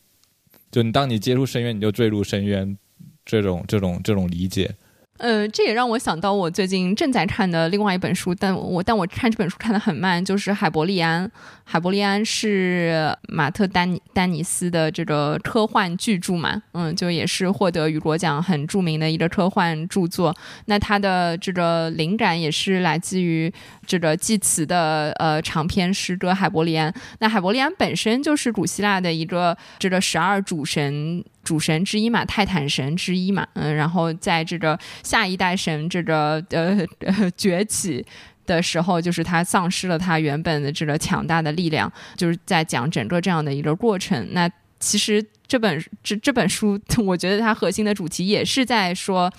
[0.71, 2.77] 就你当你接触深渊，你就坠入深渊，
[3.25, 4.73] 这种这种这种理解。
[5.21, 11.25] 呃，这也让我想到我最近正在看的另外一本书，但我但我看这本书看的很慢，就是《海伯利安》。
[11.65, 20.35] 《海伯利安》是马特丹尼丹尼斯的这个科幻巨著嘛，嗯，就也是获得雨果奖很著名的一个科幻著作。
[20.65, 23.53] 那它的这个灵感也是来自于
[23.87, 26.91] 这个祭词的呃长篇诗歌《海伯利安》。
[27.19, 31.23] 那海伯利安本身就是古希腊的一个这个十二主神。
[31.43, 38.05] 主神之一嘛，泰坦神之一嘛，嗯，然后在这个下一代神这个呃 呃崛起
[38.47, 44.29] 的时候，就是他丧失了他原本的这个强大的力量，就是在讲整个这样的一个过程。
[44.33, 49.33] 那其实这本这这本书，我觉得它核心的主题也是在说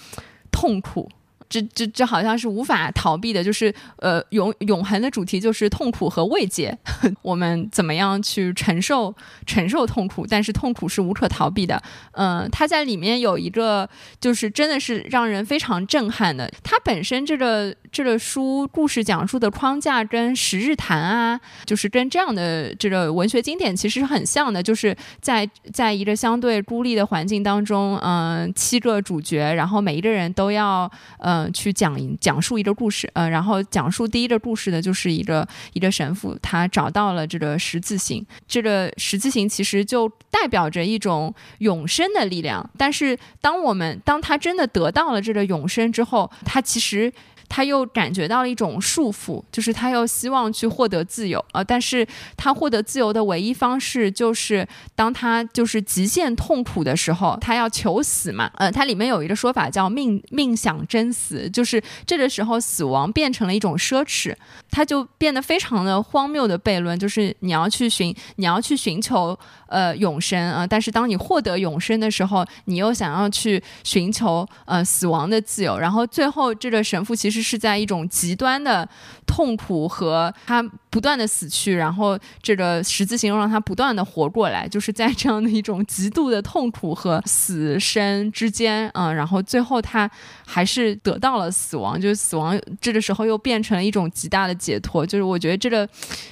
[0.51, 1.09] 痛苦。
[1.51, 6.75] 这这这好像是无法逃避的，就是呃永永恒的主题就是痛苦和慰藉。
[7.21, 9.13] 我们怎么样去承受
[9.45, 10.25] 承受痛苦？
[10.25, 11.83] 但是痛苦是无可逃避的。
[12.13, 13.89] 嗯，它在里面有一个，
[14.21, 16.49] 就是真的是让人非常震撼的。
[16.63, 24.63] 它本身这个这个书故事讲述的框架跟《十日谈》啊，就是跟这样的这个文学经典其实是很像的。
[24.63, 30.89] 就是在在一个相对孤立的环境当中，嗯，七个主角，然后每一个人都要
[31.19, 31.40] 嗯。
[31.51, 42.67] 去讲讲述一个故事，呃，然后讲述第一个故事的就是一个一个神父，他找到了这个十字形，这个十字形其实就代表着一种永生的力量。
[42.77, 47.11] 但是，当我们当他真的得到了这个永生之后，他其实。
[47.53, 58.49] 他又感觉到了一种束缚，就是他又希望去获得自由啊，但是他获得自由的唯一方式就是当他就是极限痛苦的时候，他要求死嘛。
[58.55, 64.33] 呃，它里面有一个说法叫“命命想真死”，就是这个时候死亡变成了一种奢侈，
[64.69, 69.37] 他就变得非常的荒谬的悖论，就是你要去寻你要去寻求
[69.71, 77.41] 呃永生啊，但是当你获得永生的时候，你又想要去寻求呃死亡的自由，然后最后这个神父其实。
[77.41, 78.87] 是在一种极端的
[79.25, 90.09] 痛苦和他不断的死去，然后这个十字形让他不断的活过来，就是在这样的一种极度的痛苦和死生之间，嗯，然后最后他
[90.45, 95.87] 还是得到了死亡，就是死亡这个时候又变成了一种极大的解脱，就是我觉得这个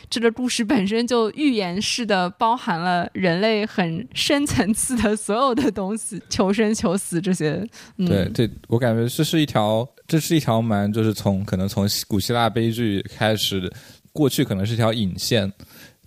[0.10, 7.66] 这个故事本身就预言式的包含了人类很深层次的所有的东西，求生求死这些。
[7.98, 9.88] 对， 这我感觉这是一条。
[10.10, 13.72] 这是一条蛮，就是从可能从古希腊悲剧开始，
[14.14, 15.52] 过去可能是条引线，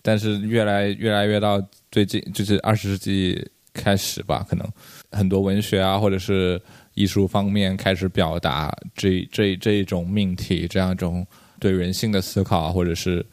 [0.03, 3.43] 但是越来越来越到最近，就是二十世纪
[3.73, 4.67] 开始吧，可能
[5.11, 6.61] 很多文学啊，或者是
[6.95, 11.27] 艺术方面开始表达这这这一种命题，这样一种
[11.59, 13.25] 对人性的思考，或者是。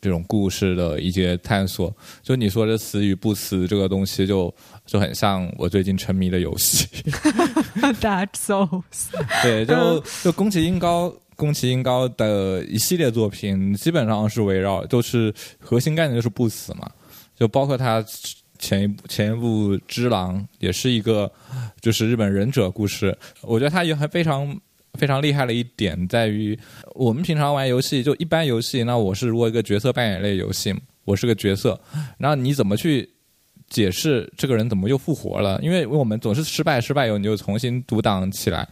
[0.00, 4.52] 这种故事的一些探索，就你说的死与不死这个东西，就
[4.84, 6.84] 就很像我最近沉迷的游戏。
[8.00, 8.82] Dark Souls。
[9.40, 16.90] 对，就就宫崎英高，宫崎英高的一系列作品，基本上是围绕，都是核心概念就是不死嘛。
[17.34, 18.04] 就包括他
[18.58, 21.30] 前一部前一部《之狼》，也是一个
[21.80, 23.16] 就是日本忍者故事。
[23.40, 24.60] 我觉得他也还非常。
[24.94, 26.58] 非常厉害的一点在于，
[26.94, 30.74] 我们平常玩游戏就一般游戏，那我是如果一个角色扮演类游戏，
[31.04, 31.78] 我是个角色，
[32.16, 33.08] 然后你怎么去
[33.68, 35.60] 解释这个人怎么又复活了？
[35.62, 38.66] 因为我们总是失败，失败以后你就重新读档起来，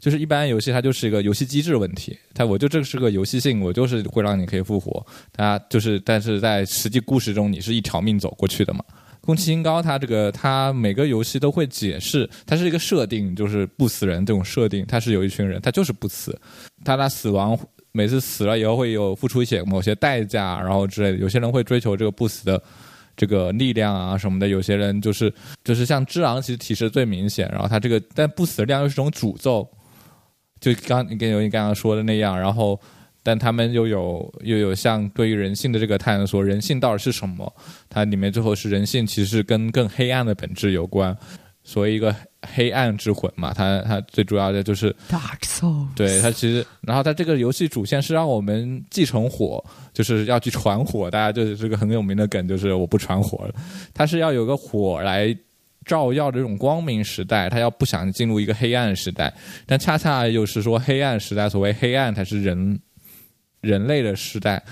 [0.00, 8.82] 就是一般游戏它就是一个游戏机制问题，它我就这是个游戏性，我就是会让你可以复活，它就是但是在实际故事中你是一条命走过去的嘛。
[9.20, 16.36] 宫崎英高他这个他每个游戏都会解释，它是一个设定，就是不死人这种设定，他是有一群人，他就是不死，
[16.82, 17.56] 他的死亡
[17.92, 22.60] 每次死了以后会有付出一些某些代价，然后之类的，有些人会追求这个不死的
[23.14, 25.32] 这个力量啊什么的，有些人就是
[25.62, 29.68] 就是像之狼其实提示最明显，然后他这个但不死的量又是种诅咒，
[30.60, 32.80] 就刚你跟尤尼刚刚说的那样，然后。
[33.22, 37.52] 但他们又有又有像对于人性的这个探索，人性到底是什么？
[37.90, 41.14] 它里面最后是人性，其实跟更黑暗的本质有关。
[41.62, 42.16] 所以一个
[42.54, 45.86] 黑暗之魂嘛，它 它最主要的就是 Dark Soul。
[45.94, 51.10] 对它其实，然后它这个游戏主线是让我们继承火，就是要去传火。
[51.10, 53.54] 大家就是这个很有名的梗，就是我不传火了。
[53.92, 55.36] 它是要有个火来
[55.84, 59.32] 照耀这种光明时代，他要不想进入一个黑暗时代。
[59.66, 62.80] 但恰恰又是说黑暗时代，所谓黑暗才是人。
[63.62, 64.64] 人类的时代，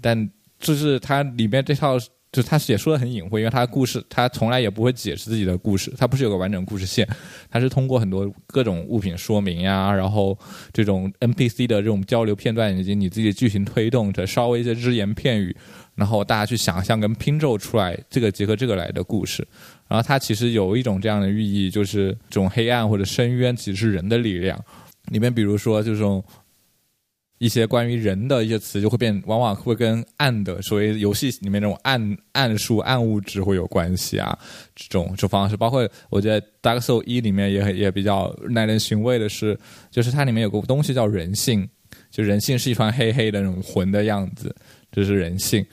[0.00, 1.98] 但就是它里面这套，
[2.32, 7.08] 就它也说的很隐晦，因为它故事，它从来也不会解释自己的故事，它不是有个完整故事线，
[7.50, 10.38] 它是通过很多各种物品说明呀，然后
[10.72, 15.54] 这种 NPC 的这种交流片段，以及你自己的剧情推动，这稍微一些只言片语，
[15.96, 19.44] 然后大家去想象跟拼凑出来这个结合这个来的故事，
[19.88, 24.56] 然后它其实有一种这样的寓意，就是这种黑暗或者深渊其实是人的力量，
[25.10, 26.22] 里面比如说这种。
[27.40, 34.38] 一些关于人的一些词就会变，往往会跟暗的所谓游戏里面那种暗暗数、暗物质会有关系啊。
[34.76, 39.58] 这种这种方式，包括我觉得《Dark Soul》一里面也也比较耐人寻味的是，
[39.90, 41.66] 就是它里面有个东西叫人性，
[42.10, 44.54] 就人性是一团黑黑的那种魂的样子，
[44.92, 45.64] 这是人性。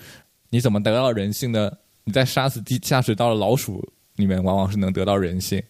[0.50, 1.78] 你怎么得到人性的？
[2.06, 5.62] 你在杀死地下水道的老鼠里面，往往是能得到人性，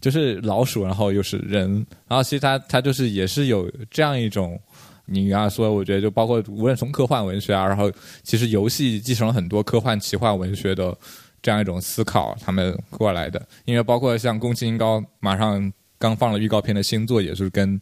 [0.00, 4.60] 就是老鼠，然后又是人，然后其实它它就是也是有这样一种。
[5.08, 7.90] 你刚才说，我觉得就包括无论从科幻文学啊，然后
[8.22, 10.96] 其实游戏继承了很多科幻奇幻文学的
[11.40, 13.44] 这样一种思考他们过来的。
[13.64, 17.80] 因为包括像宫崎英高马上刚放了预告片的新作，也是跟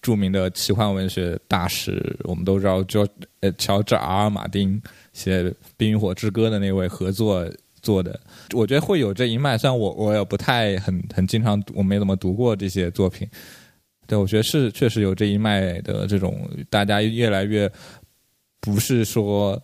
[0.00, 3.06] 著名的奇幻文学大师，我们都知道，就
[3.40, 4.80] 呃乔治 R 马丁
[5.12, 5.42] 写
[5.76, 7.44] 《冰与火之歌》的那位合作
[7.82, 8.18] 做的。
[8.54, 13.28] 我觉得会有这一脉，虽然我我也不太很很经常，我没怎么读过这些作品。
[14.08, 17.70] 对，我觉得是确实有这一脉的这种，大家越来越
[18.58, 19.62] 不是说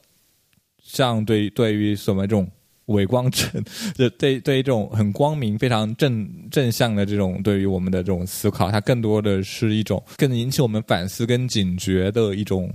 [0.82, 2.46] 像对对于什么这种
[2.86, 3.50] 伪光正，
[3.96, 12.70] 就对对于这种很光明、非常正正向的这种对于我们的这种思考，它更多的是一种更引起我们反思跟警觉的一种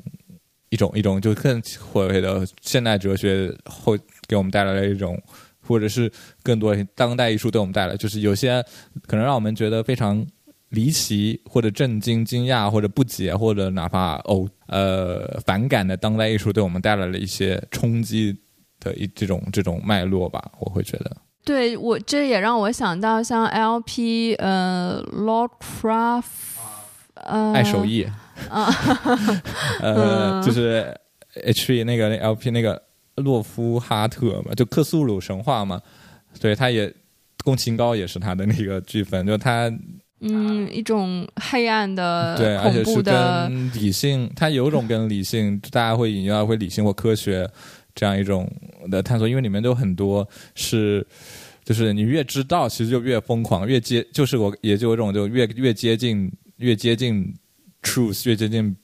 [0.70, 3.96] 一种一种，就更所谓的现代哲学会
[4.28, 5.22] 给我们带来了一种，
[5.62, 6.12] 或者是
[6.42, 8.66] 更多当代艺术对我们带来，就是有些
[9.06, 10.26] 可能让我们觉得非常。
[10.70, 18.38] 离奇或者震惊、惊讶或者不解或者哪怕哦呃反感的当代艺术，对我们带来了一些冲击
[18.80, 21.18] 的一这种这种脉络吧，我会觉得。
[21.44, 24.36] 对我这也让我想到像 L.P.
[24.36, 26.24] 呃 Lovecraft
[27.16, 28.06] 呃爱手艺
[28.50, 28.70] 啊
[29.82, 30.96] 呃就是
[31.46, 31.84] H.P.
[31.84, 32.52] 那个 L.P.
[32.52, 32.80] 那个
[33.16, 35.82] 洛夫哈特嘛，就克苏鲁神话嘛，
[36.40, 36.94] 对，他也
[37.44, 39.72] 宫崎高也是他的那个剧本，就他。
[40.22, 47.50] 嗯，一种黑暗的、对，而且是跟理性，它有种跟理性，大家会引用到会理性或科学
[47.96, 48.52] 这样一种
[48.90, 51.06] 的探索，因为里面都有很多是，
[51.64, 57.34] 就是你越知道，其实就越疯狂，越接，就是我也就有种就越越接近，越接近
[57.82, 58.76] truth，越接近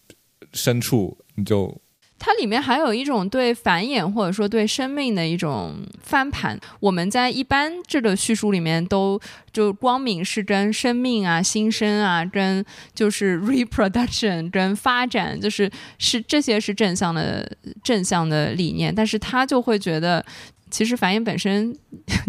[0.53, 1.75] 深处，你就。
[2.17, 6.59] 它里面还有一种对繁衍或者说对生命的一种翻盘。
[6.79, 9.19] 我们在一般这个叙述里面都
[9.51, 17.49] 就光明是跟生命啊、新生啊、跟就是 reproduction 跟发展，就是是这些是正向的
[17.83, 18.93] 正向的理念。
[18.93, 20.25] 但是他就会觉得，
[20.71, 21.77] 其实繁衍本身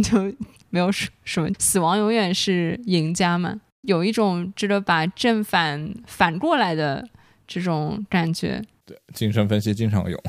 [0.03, 0.33] 就
[0.69, 3.61] 没有什么死亡，永远是赢家嘛。
[3.83, 7.09] 有一种值得把正反反过来的
[7.47, 8.63] 这种感觉。
[8.85, 10.21] 对，精神分析经常用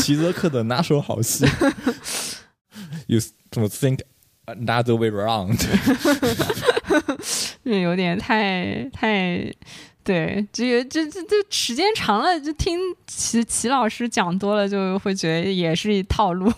[0.00, 1.44] 齐 泽克的拿手好戏。
[3.08, 4.00] You think
[4.46, 5.58] another way around？
[7.64, 9.52] 这 有点太太
[10.04, 16.52] 对，这这这这时间长了，就听齐齐老师讲多了，就会觉得也是一套路。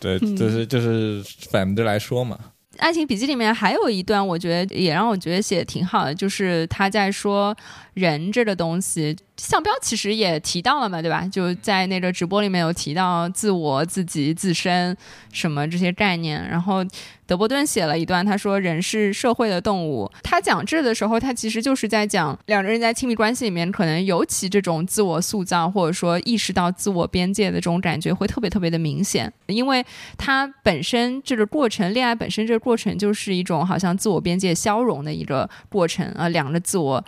[0.00, 2.38] 对，就是就是反着来说嘛。
[2.78, 7.56] 《爱情笔记》里面还有一段，我觉得也让我觉得写的挺好的，就是他在说
[7.94, 9.16] 人这个东西。
[9.36, 11.26] 向标其实也提到了嘛，对吧？
[11.26, 14.96] 就在那个直播里面有提到自我、自己、自身
[15.32, 16.48] 什么这些概念。
[16.48, 16.84] 然后
[17.26, 29.84] 德伯顿写了一段，他说：“人是社会的动物。”他讲这的时候，他其实就是在讲两个人在亲密关系里面，可能尤其这种自我塑造或者说意识到自我边界的这种感觉会特别特别的明显，因为
[30.16, 37.04] 他本身这个过程，恋爱本身这个过程就是一种好像自我边界消融的一个过程啊，两个自我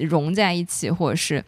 [0.00, 1.44] 融在一起，或者是。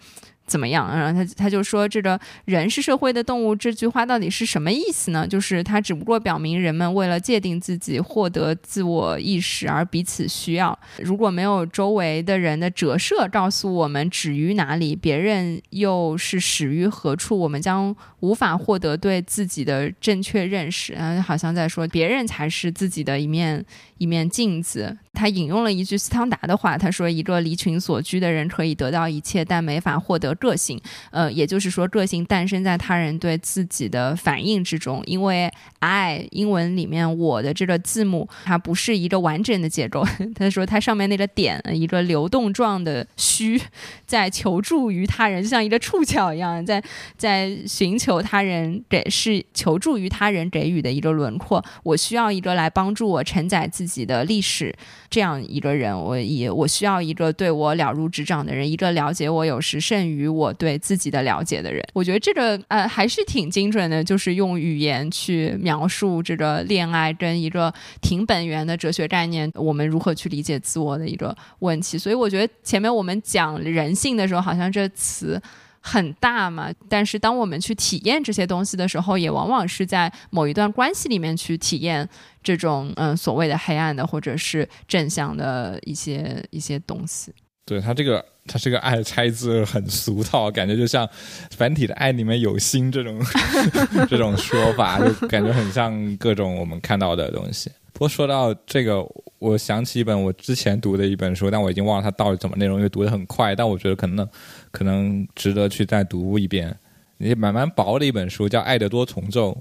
[0.53, 0.87] 怎么样？
[0.95, 5.27] 然后他他就说，这个人是社会的动物这句话到底是什么意思呢？
[5.27, 10.79] 就是他只不过表明人们为了界定自己、获得自我意识而彼此需要。
[10.99, 20.95] 如果没有周围的人的折射告诉我们止于哪里，别人又是始于何处，我们将无法获得对自己的正确认识。
[20.99, 23.65] 嗯，好像在说别人才是自己的一面
[23.97, 24.99] 一面镜子。
[25.15, 30.81] 他引用了一句斯汤达的话，他说：“一个离群所居的人可以得到一切，但没法获得个性。
[31.13, 35.01] 呃，也就是说，个性诞生在他人对自己的反应之中。
[35.07, 40.05] 因为 I 英文里面我的这个字母，它不是一个完整的结构。
[40.35, 43.61] 他说，它上面那个点，一个流动状的虚，
[44.05, 46.83] 在求助于他人，就像一个触角一样，在
[47.17, 51.65] 在寻求他人给是求助于他人给予的一个轮廓。
[51.85, 54.75] 我需要一个来帮助我承载自己的历史。”
[55.09, 61.83] 这样一个人，我也我需要一个对我了如指掌的人，一个了解我有时甚于我对自己的了解的人。
[61.93, 71.99] 我觉得这个呃还是挺精准的，就是用语言去描述这个恋爱跟一个挺本源的哲学概念，我们如何去理解自我的一个问题。
[71.99, 75.41] 所以我觉得前面我们讲人性的时候，好像这词。
[75.85, 82.09] 很大嘛，但是当我们去体验这些东西的时候，也往往是在某一段关系里面去体验
[82.41, 87.33] 这种嗯所谓的黑暗的或者是正向的一些一些东西。
[87.67, 91.09] 对他这个，他这个爱拆字很俗套，感觉就像
[91.51, 93.21] 繁体的爱里面有心这种
[94.11, 97.71] 这种说法，就感觉很像各种我们看到的东西。
[97.93, 99.05] 不过说到这个，
[99.39, 103.55] 我想起一本我之前读的一本书，但我已经忘了它到底怎么内容，因为读的很快。
[103.55, 104.29] 但我觉得可能
[104.71, 106.75] 可能值得去再读一遍。
[107.19, 109.53] 也蛮蛮薄的一本书，叫《爱的多重奏》，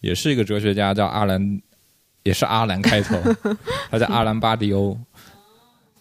[0.00, 1.60] 也是一个哲学家叫阿兰
[2.22, 3.14] 也是阿兰开头，
[3.90, 4.96] 他叫阿兰巴迪欧。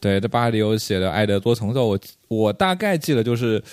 [0.02, 3.64] 对，这巴迪欧写的《爱的多重奏》，我我大概记得就是，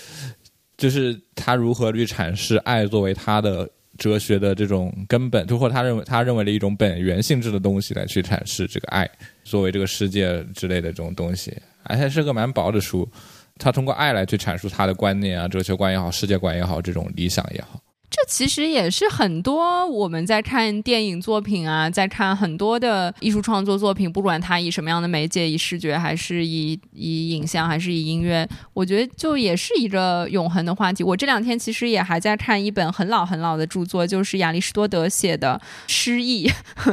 [0.76, 9.10] 就是他如何去阐释爱作为他的哲学的这种根本，就或他认为他认为的一种本源性质的东西来去阐释这个爱
[9.42, 13.10] 作为这个世界之类的这种东西，而且是个蛮薄的书，
[13.56, 17.80] 他通过爱来去阐述他的观念啊，哲学观也好，世界观也好，这种理想也好。
[18.18, 31.04] 这其实也是很多我们在看电影作品啊，在看很多的艺术创作作品，不管它以什么样的媒介，以视觉还是以以影像还是以音乐，我觉得就也是一个永恒的话题。
[31.04, 35.60] 我这两天其实也还在看一本很老很老的著作，就是亚里士多德写的
[35.92, 36.48] 《诗意》，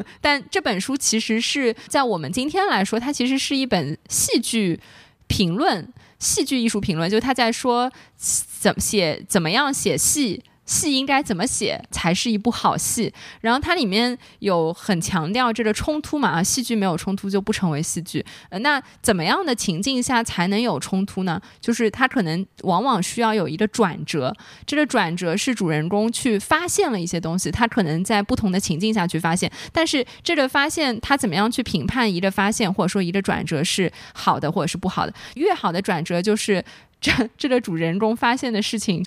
[0.22, 4.80] 但这本书其实是在我们今天来说，它其实是一本戏剧
[5.26, 10.44] 评论、戏剧艺术评论，就他在说怎么写、怎么样写戏。
[10.66, 13.14] 戏应该怎么写才是一部好戏？
[13.42, 18.26] 然后它里面有很强调这个冲突嘛啊，戏剧没有冲突就不成为戏剧。
[18.50, 21.40] 呃，那怎么样的情境下才能有冲突呢？
[21.62, 24.36] 就是它可能往往需要有一个转折，
[24.66, 35.14] 这个转折是主人公去发现了一些东西，他可能在不同的情境下去发现，但是这个发现他怎么样去评判一个发现或者说一个转折是好的或者是不好的？
[35.36, 36.64] 越好的转折就是
[37.00, 39.06] 这 这个主人公发现的事情。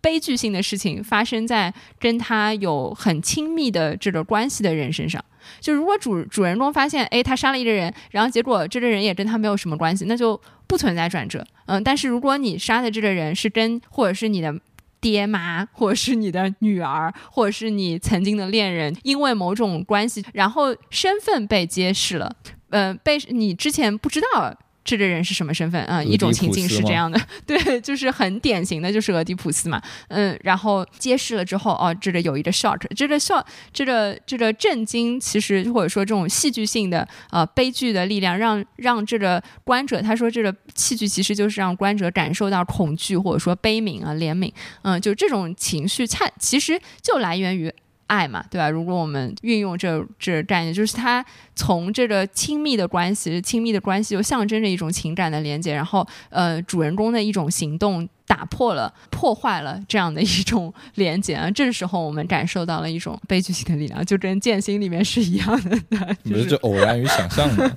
[0.00, 5.22] 悲剧性的事情发生在跟他有很亲密的这个关系的人身上。
[5.60, 11.44] 就如果主主人公发现，哎，他杀了一个人，然后结果这个人也跟他没有什么关系，那就不存在转折。
[11.66, 14.54] 嗯，但是如果你杀的这个人是跟或者是你的
[15.00, 22.36] 爹妈，或者是你的女儿，或者是你曾经的恋人，因为某种关系，然后身份被揭示了，
[22.70, 24.54] 嗯，被你之前不知道。
[24.96, 26.02] 这个人是什么身份啊？
[26.02, 29.82] 一种情境是这样的， 对，就是很典型的，就是俄狄浦斯嘛。
[30.08, 44.50] 嗯，然后揭示了之后，哦，这个有一个 shock，这个 shock，这个这个震惊，其实或者说这种戏剧性的呃悲剧的力量，让让这个观者，他说这个戏剧其实就是让观者感受到恐惧或者说悲悯啊怜悯，
[44.82, 47.70] 嗯，就这种情绪，它其实就来源于。
[48.08, 48.68] 爱嘛，对吧？
[48.68, 61.50] 如果我们运用这这概念，就是它从这个亲密的关系，亲密的关系就象征着一种情感的连接，然后呃，主人公的一种行动打破了、破坏了这样的一种连接啊。
[61.50, 65.76] 这时候我们感受到了一种悲剧性的力量，就跟剑心里面是一样的。
[66.22, 67.74] 你是就偶然与想象的。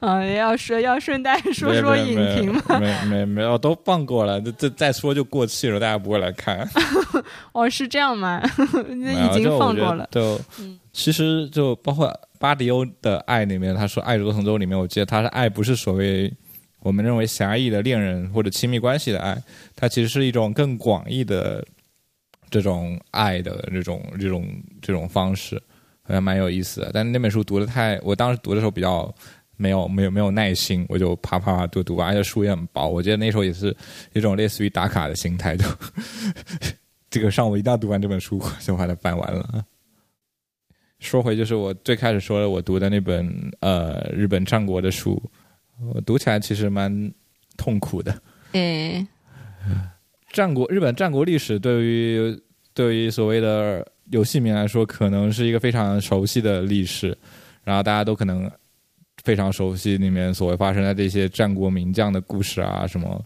[0.00, 2.62] 啊， 要说要顺带说说影评吗？
[2.78, 4.40] 没没没有，都放过了。
[4.40, 6.68] 这这再说就过气了，大家不会来看。
[7.52, 8.42] 哦，是这样吗？
[8.88, 10.08] 那已经放过了。
[10.10, 10.38] 就
[10.92, 16.32] 其实就包括巴迪欧的爱里面，他说《爱如同舟》里面，我记得他的爱不是所谓
[16.80, 19.40] 我们认为狭义的恋人或者亲密关系的爱，
[19.74, 21.66] 它其实是一种更广义的
[22.50, 24.46] 这种爱的这种这种
[24.80, 25.60] 这种方式。
[26.08, 29.12] 好像蛮有意思的，但是那本书读的太，我当时读的时候比较
[29.56, 32.86] 没有没有没有耐心，我就啪啪啪读读完，而且书也很薄。
[32.86, 33.76] 我记得那时候也是
[34.12, 35.64] 一种类似于打卡的心态，就
[37.10, 39.64] 这个上午一定要读完这本书，就把它翻完了。
[41.00, 45.20] 说回就是我最开始说的，我读的那本呃日本战国的书，
[45.80, 47.12] 我读起来其实蛮
[47.56, 48.22] 痛苦的。
[48.52, 49.06] 诶，
[50.32, 52.40] 战国日本战国历史对于
[52.72, 53.86] 对于所谓的。
[54.10, 57.08] 游戏迷来说，可能是一个非常熟悉的历史，
[57.64, 58.48] 然后大家都可能
[59.24, 63.20] 非常熟悉里面所谓发生的这些战国名将的故事啊，什么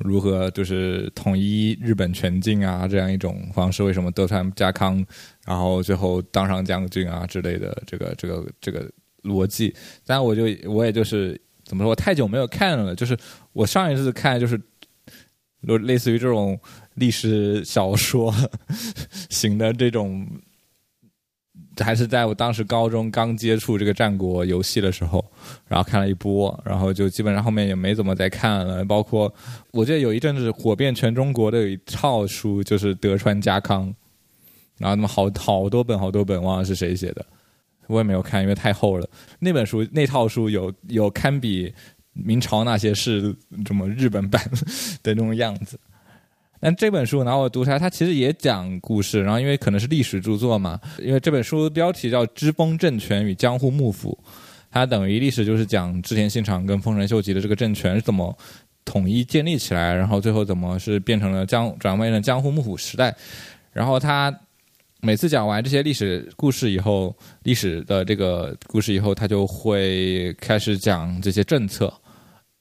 [0.00, 5.06] 如何就是统一日本全境啊，这样一种方式，为什么德川家康
[5.46, 8.90] 然后最后当上将军啊之类的这个这个这个
[9.22, 9.72] 逻辑。
[10.04, 13.16] 但我就我也就是怎么说，我太久没有看了，就是
[13.52, 14.60] 我上一次看就是
[15.60, 16.58] 类似于这种。
[16.98, 18.34] 历史小说
[19.30, 20.26] 型的这种，
[21.76, 25.24] 还是在我当时高中刚接触这个战国游戏的时候，
[25.68, 28.84] 然后看了一波，然后就基本上后面也没怎么再看了。
[28.84, 29.32] 包括
[29.70, 33.94] 我记得有一阵子火遍全中国的有一套书，就是德川家康，
[34.78, 37.24] 然后那么好好多本好多本，忘了是谁写的，
[37.88, 39.08] 我也没有看，因为太厚了。
[39.40, 41.74] 那本书那套书有有堪比
[42.12, 43.34] 明朝那些事
[43.66, 44.40] 什么日本版
[45.02, 45.78] 的那种样子。
[46.60, 49.22] 但这本书拿我读出来，它其实也讲故事。
[49.22, 54.18] 然后因为可能是历史著作嘛，因为这本书标题叫《织封政权与江户幕府》，
[54.68, 58.36] 它等于历史就是讲织田信长跟丰臣秀吉的这个政权是怎么
[58.84, 63.14] 统一建立起来，然后最后怎么是变成了江转为了江户幕府时代。
[63.72, 64.36] 然后它
[65.00, 71.92] 每次讲完这些历史故事以后，历史的这个故事以后，他就会开始讲这些政策。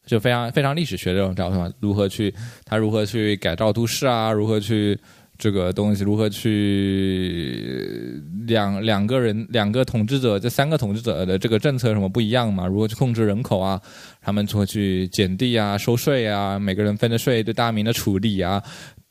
[0.06, 2.34] 就非常非常历史学这种教授嘛，如何去
[2.64, 4.98] 他如何去改造都市啊，如何去
[5.38, 12.66] 这个东西，如何去两两个人、两个统治者、这三个统治者的这个政策什么不一样嘛？
[12.66, 13.82] 如何去控制人口啊？
[14.22, 16.58] 他们如何去减地啊、收税啊？
[16.58, 18.64] 每个人分的税对大明的处理啊？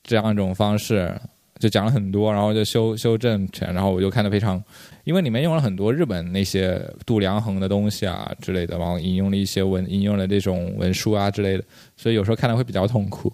[0.02, 1.14] 这样一种方式
[1.58, 4.62] 就讲了很多，然后就修修正全，然后我就看得非常，
[5.04, 11.64] 因为里面用了很多日本那些度量衡的东西啊之类的，然后引用了一些文，引用了这种文书啊之类的，
[11.96, 13.32] 所以有时候看的会比较痛苦。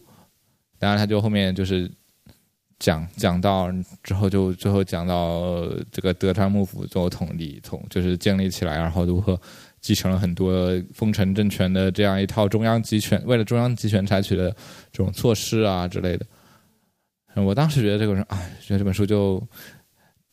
[0.79, 1.91] 当然，他就后面就是。
[2.79, 3.71] 讲讲到
[4.03, 5.63] 之后，就最后讲到
[5.93, 9.41] 这个德川幕府最后统立，统就是建立起来，然后如何
[9.81, 14.51] 继承了很多丰臣政权的这样一套中央集权，为了中央集权采取的
[14.91, 16.27] 这种措施啊之类的。
[17.37, 19.43] 我当时觉得这个人，哎，觉得这本书就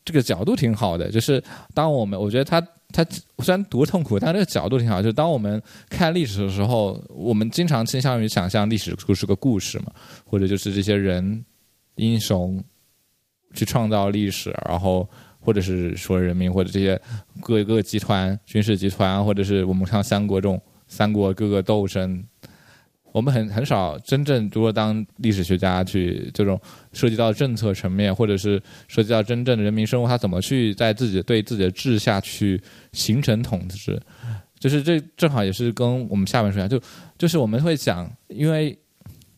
[0.04, 1.42] 这个角度挺好的，就是
[1.74, 2.60] 当我们我觉得他
[2.92, 3.04] 他
[3.38, 9.92] 虽然读痛苦，但这个角度挺好，就当我们看历史的时候，我们经常倾向于想象历史就是个故事嘛，
[10.24, 11.44] 或者就是这些人。
[11.96, 12.62] 英雄
[13.52, 15.06] 去创造历史，然后
[15.38, 16.98] 或者是说人民或者这些
[17.42, 22.24] 各个集团、军事集团，或者是我们像三国这种三国各个斗争，
[23.12, 26.60] 我们很很少真正如果当历史学家去这种
[26.92, 32.60] 涉及到政策层面，或者是涉及到真正的人民生活，他怎么去在自己对自己的治下去
[32.92, 34.00] 形成统治，
[34.58, 36.80] 就是这正好也是跟我们下面说一下，就
[37.18, 38.78] 就是我们会讲，因为。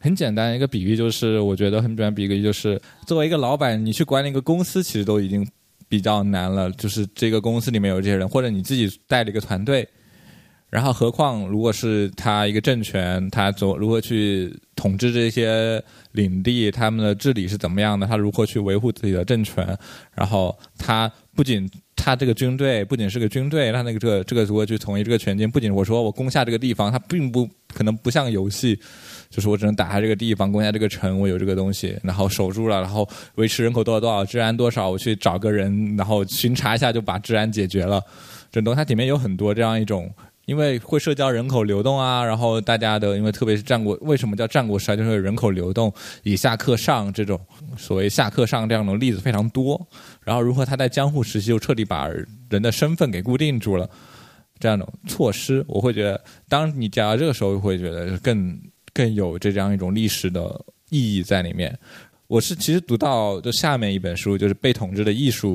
[0.05, 5.47] 很简单一个比喻，就是我觉得很简单比喻，就是作为一个老板，你去管理一个公司，其实都已经
[5.89, 6.69] 比较难了。
[6.73, 9.89] 就是这个公司里面有这些人，或者你自己带了一个团队，
[10.73, 18.07] 然后何况如果是他一个政权，他怎如何去统治这些领地，他们的治理是怎么样的？
[18.07, 19.77] 他如何去维护自己的政权？
[20.15, 25.49] 然后他不仅他这个军队不仅是个军队，他那个这个这个如何去统一这个全境？
[25.51, 28.81] 不仅我说我攻下这个地方，他并不可能不像游戏。
[29.29, 38.03] 就是我只能打下这个地方，攻下这个城，我有这个东西，然后守住了，然后维持人口多少多少，治安多少，我去找个人，然后巡查一下就把治安解决了。
[38.51, 40.13] 整东它里面有很多这样一种，
[40.45, 44.97] 因为会社交人口流动啊，然后大家的，因为特别是战国，为什么叫战国时代？
[44.97, 47.41] 就是人口流动，以下克上这种
[47.77, 49.81] 所谓下克上这样的例子非常多。
[50.23, 52.09] 然后如何他在江户时期就彻底把
[52.49, 53.89] 人的身份给固定住了，
[54.59, 58.61] 这样的措施，我会觉得，当你讲到这个时候，会觉得更。
[58.95, 61.75] 更有这样一种历史的意义在里面。
[62.27, 65.55] 我是其实读到就下面一本书，就是《被统治的艺术》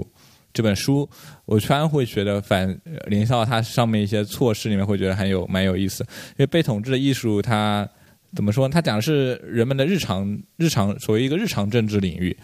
[0.58, 1.08] 这本书，
[1.46, 2.68] 我突然会觉得反
[3.06, 6.04] 联想到它上面一些措施里面，会觉得很有蛮有意思。
[6.32, 7.88] 因为《被统治的艺术》它
[8.36, 8.68] 怎么说？
[8.68, 12.36] 它讲的是人们的日常日常，所谓一个日常政治领域。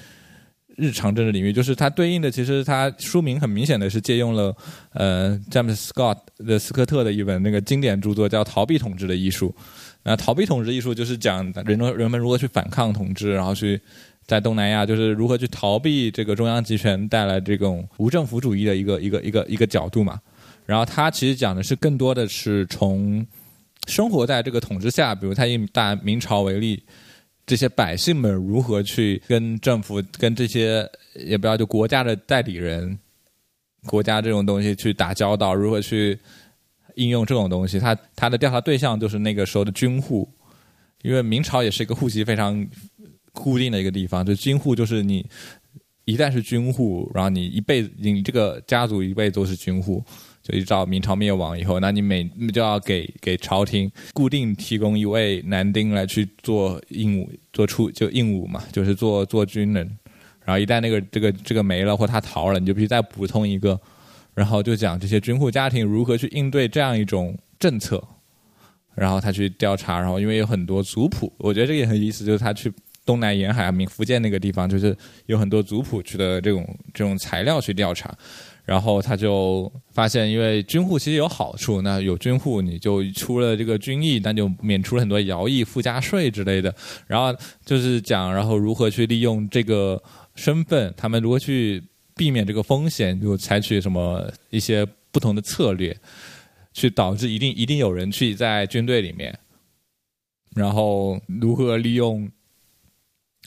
[0.76, 4.55] 日常政治领域就是它对应的，其实它书名很明显的是借用了
[4.91, 9.49] 呃詹姆斯·斯科特的斯科特的一本那个经典著作，叫《逃避统治的艺术》。
[10.03, 13.82] 那逃避统治艺术就是讲人人们如何去反抗统治，然后去
[14.26, 20.19] 在东南亚就是如何去逃避这个中央集权带来这种无政府主义的一个一个一个一个角度嘛。
[20.65, 23.26] 然后他其实讲的是更多的是从
[23.88, 26.82] 生活在这个统治下，比如他以大明朝为例，
[27.45, 32.97] 这些百姓们如何去跟政府、跟这些也不要就国家的代理人、
[33.86, 36.19] 国家这种东西去打交道，如何去。
[36.95, 40.30] 应用这种东西，他他的调查对象就是那个时候的军户，
[41.01, 42.55] 因为明朝也是一个户籍非常
[43.34, 45.25] 固定的一个地方，就军户就是你
[46.05, 50.01] 一旦是军户，然后你一辈子你这个家族一辈子都是军户，
[50.41, 52.23] 就一直到明朝灭亡以后，那你每
[52.53, 59.97] 就要给给朝廷固定提供一位男丁来去做应武，做出就应武嘛，就是做做军人，
[60.45, 63.79] 然后一旦那个这个这个没了或他逃了，你就必须再补充一个。
[64.36, 68.03] 然后就讲这些军户家庭如何去应对这样一种政策，
[68.95, 72.73] 然后他去调查，然后因为有很多族谱，我觉得这个也很有意思，就是他去
[73.05, 74.95] 东南沿海啊、闽福建那个地方，就是
[75.25, 78.15] 有很多族谱去的这种这种材料去调查，
[78.65, 86.73] 然后他就发现，因为军户其实有好处，那有军户你就出了这个军役，那就免除了很多徭役、附加税之类的，
[87.07, 87.35] 然后
[87.65, 90.01] 就是讲，然后如何去利用这个
[90.35, 91.83] 身份，他们如何去。
[92.15, 95.97] 避免这个风险，就采取什么一些不同的策略，
[96.71, 99.35] 去导致一定一定有人去在军队里面，
[100.55, 102.29] 然后如何利用。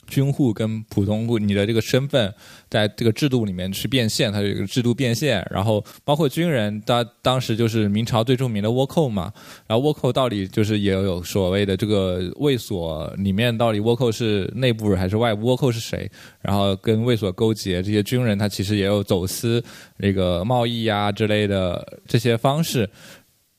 [0.07, 2.33] 军户跟普通户，你的这个身份
[2.69, 5.45] 在这个制度里面去变现，它有一个制度变现。
[5.51, 9.31] 然后包括军人，他当时就是明朝最著名的倭寇嘛。
[9.67, 15.51] 然后倭寇到底就是也有所谓的这个卫所里面，到底倭寇是内部还是外部？
[15.51, 16.09] 倭寇是谁？
[16.41, 19.63] 然后跟卫所勾结，这些军人他其实也有走私
[19.97, 22.89] 那个贸易啊之类的这些方式。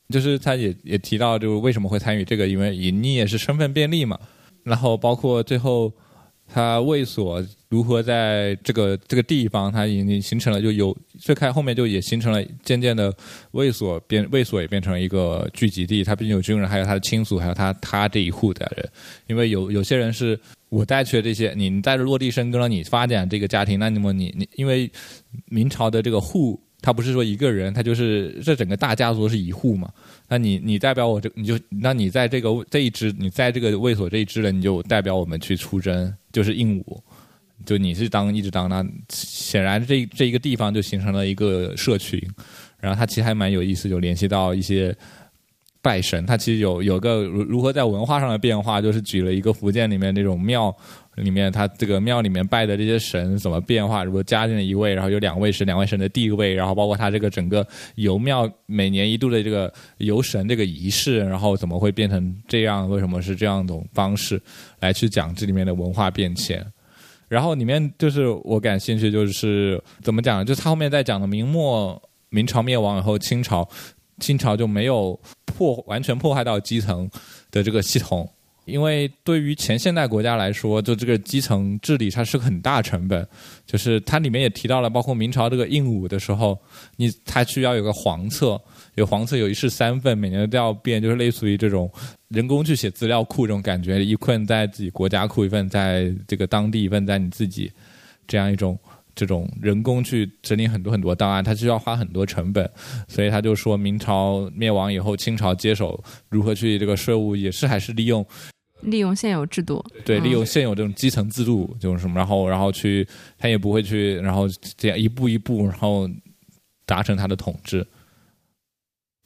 [0.09, 4.18] 就是他也也提到，就是为什么会参与这个，因为隐匿也是身份便利嘛。
[4.64, 5.92] 然后包括最后。
[6.53, 13.14] 他卫所如何在这个这个地方，它已经形成了就有最开后面就也形成了渐渐的
[13.51, 16.03] 卫所变卫所也变成了一个聚集地。
[16.03, 18.88] 他毕竟有军人，还有他的亲属，还有他他这一户的人。
[19.26, 20.38] 因为有有些人是
[20.70, 24.90] 我带去的这些，你带着落地生根了，你发展这个家庭，那那么你你因为
[25.46, 26.59] 明朝的这个户，
[26.89, 29.93] 他不是说一个人，他就是这整个大家族是一户嘛。
[30.26, 37.03] 那你你代表我这你就那你在这个这一支你在这个卫所这一支人，你就代表我们去出征，就是应武。
[37.66, 42.18] 就你是当一直当那，显然这这一个地方就形成了一个社群，
[42.80, 44.97] 然后他其实还蛮有意思，就联系到一些
[45.82, 50.74] 拜神，他其实有有个如如何在文化上的变化，就是举了一个福建里面那种庙
[51.23, 57.66] 里面，它这个庙里面拜的这些神怎么变化，如果加进了一位，然后有两位是两位神的地位，然后包括它这个整个
[57.97, 62.89] 游庙每年一度的这个游神这个仪式，然后怎么会变成这样？
[62.89, 64.41] 为什么是这样一种方式
[64.81, 66.64] 来去讲这里面的文化变迁？
[67.29, 70.45] 然后里面就是我感兴趣，就是怎么讲？
[70.47, 72.01] 就他后面在讲的明末
[72.31, 73.69] 明朝灭亡以后，清朝
[74.19, 77.09] 清朝就没有破完全破坏到基层
[77.51, 78.27] 的这个系统，
[78.69, 83.27] 因为对于前现代国家来说，就这个基层治理它是个很大成本。
[83.66, 86.59] 就是它里面也提到了，包括明朝这个印武的时候，
[86.97, 88.61] 你它需要有个黄册。
[88.95, 91.89] 有黄册有一式三份，每年都要变，就是类似于这种
[92.29, 97.71] 人工去写资料库这种感觉，一份在自己国家库，一份在这个当地，一份在你自己，
[98.27, 98.77] 这样一种
[99.14, 102.69] 这种人工去整理很多很多档案，它需要花很多成本，
[103.07, 108.27] 所以他就说明朝灭亡以后，清朝接手如何去这个税务，也是还是利用
[108.83, 113.07] 利用现有制度，对，利用现有这种基层制度，就是什么，然后然后去
[113.37, 116.09] 他也不会去，然后这样一步一步，然后
[116.87, 117.87] 达成他的统治。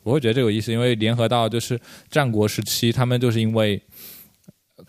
[0.03, 1.78] 我会觉得这有意思，因为联合到就是
[2.11, 3.80] 战国时期，他们就是因为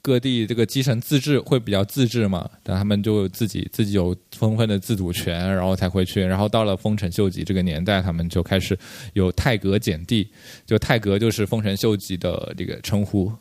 [0.02, 6.24] 各地这个基层自治会比较自治嘛，但他们就自己自己有充分的自主权，然后才会去。
[6.24, 8.76] 然后到了丰臣秀吉这个年代，他们就开始
[9.14, 10.28] 有太阁检地，
[10.66, 13.32] 就太阁就是丰臣秀吉的这个称呼，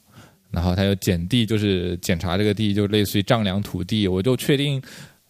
[0.53, 4.07] 然后他有检地，就是检查这个地，就类似于丈量土地。
[4.07, 4.81] 我就确定，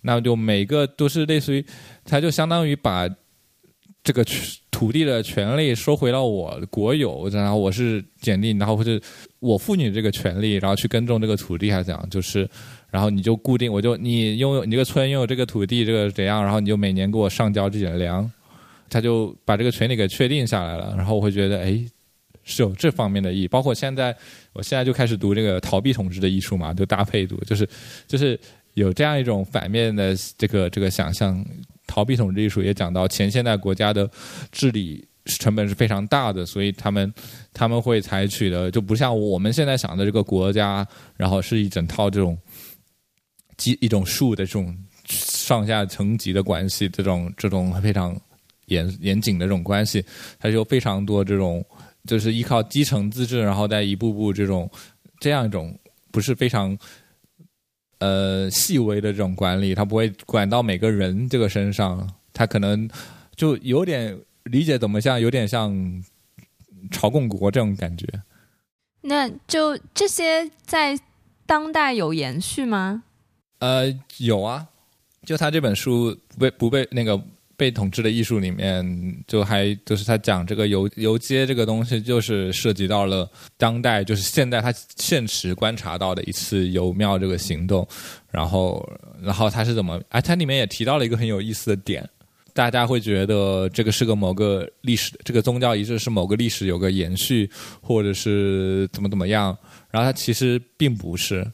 [0.03, 1.64] 那就每个都是类似于，
[2.05, 3.09] 他就相当于把。
[4.05, 4.25] 这个
[4.73, 9.01] 土地的权利收回到我国有，然后我是检定，然后或者
[9.39, 12.11] 我赋予这个权利，然后去耕种这个土地，还是怎样？
[12.11, 12.49] 就是，
[12.91, 16.43] 然后你就固定，我就你拥有你这个村拥有这个土地，这个怎样？
[16.43, 18.29] 然后你就每年给我上交这点粮，
[18.91, 20.93] 他就把这个权利给确定下来了。
[20.97, 21.81] 然后我会觉得，哎，
[22.45, 23.49] 是有这方面的意义。
[23.49, 24.16] 包括现在，
[24.53, 27.68] 我现在就开始读这个逃避统治的艺术嘛，就搭配读，就是
[28.07, 28.38] 就是
[28.74, 31.45] 有这样一种反面的这个这个想象。
[31.84, 34.09] 逃避统治艺术也讲到前现代国家的
[34.51, 37.12] 治理成本是非常大的，所以他们
[37.53, 40.86] 他们会采取的就不像我们现在想的这个国家，
[41.16, 42.38] 然后是一整套这种
[43.59, 44.74] 基一种树的这种
[45.05, 48.18] 上下层级的关系，这种这种非常
[48.66, 50.03] 严严谨的这种关系，
[50.38, 51.62] 它就非常多这种
[52.05, 54.70] 就是依靠基层自治，然后再一步步这种
[55.20, 55.78] 这样一种
[56.11, 56.78] 不是非常。
[58.05, 62.90] 呃，细微的这种管理，他不会管到每个人这个身上，他可能
[63.36, 66.03] 就有点理解怎么像，有点像
[66.90, 68.05] 朝贡国这种感觉。
[69.03, 70.98] 那就这些在
[71.46, 73.05] 当代有延续吗？
[73.61, 73.84] 呃，
[74.16, 74.66] 有啊，
[75.24, 77.22] 就他这本书被不被那个。
[77.62, 78.84] 被统治的艺术里面，
[79.24, 87.86] 就还就是他讲这个游游街这个东西，就是涉及到了当代，就是现在他现实观察到的一次游庙这个行动。
[88.32, 88.84] 然后，
[89.22, 90.02] 然后他是怎么？
[90.08, 92.04] 哎，他里面也提到了一个很有意思的点，
[92.52, 97.48] 大家会觉得这个是个某个历史，这个宗教仪式是某个历史有个延续，
[97.80, 99.56] 或者是怎么怎么样。
[99.88, 101.46] 然后他其实并不是，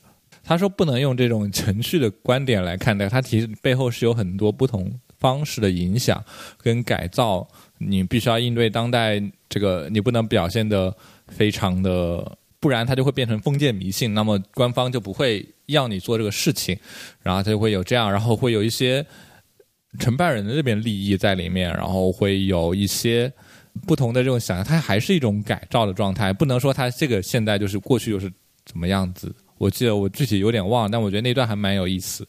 [0.43, 4.91] 他说不能用这种程序的观点来看待，他其实背后是有很多不同。
[5.19, 6.25] 方式的影响
[6.63, 7.47] 跟改造，
[7.79, 10.95] 你必须要应对当代这个，你不能表现的
[11.29, 16.79] 非常的，不然它就会变成封建迷信，那么官方就不会要你做这个事情，
[17.23, 19.05] 然后它就会有这样，然后会有一些
[19.99, 23.33] 承办人的这边利益在里面，然后会有一些
[23.87, 28.31] 不同的这种想象，它还是一种改造的状态，不能说它这个现在就是过去又是
[28.65, 29.35] 怎么样子。
[29.57, 32.27] 我记得我具体有点忘，但我觉得那段还蛮有意思。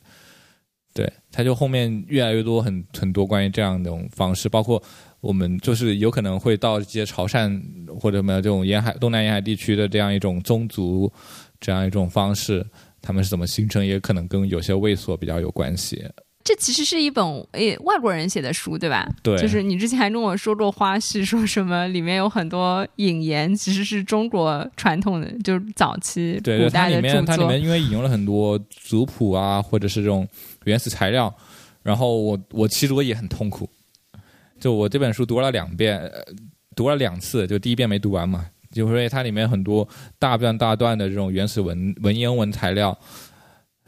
[0.93, 4.81] 对，他就后面越来越多很很多关于这样的方式，包括
[5.21, 7.61] 我们就是有可能会到一些潮汕
[7.99, 11.11] 或者什么这种沿海东南沿海地区的这样一种宗族，
[11.59, 12.65] 这样一种方式，
[13.01, 16.03] 他们是怎么形成，也可能跟有些卫所比较有关系。
[16.41, 19.07] 这其实是一本诶外国人写的书，对吧？
[19.21, 27.45] 对，就是你之前还跟我说过花絮，说什么里面有很多引言，其实是中国传统的，就是早期对古代的它里面它里。
[27.45, 30.27] 面因为引用了很多族谱啊，或者是这种
[30.65, 31.33] 原始材料，
[31.83, 33.69] 然后我我其实我也很痛苦，
[34.59, 36.11] 就我这本书读了两遍，
[36.75, 39.87] 读了两次，就第一遍没读完嘛，就是因为它里面很多
[40.17, 42.97] 大段大段的这种原始文文言文材料，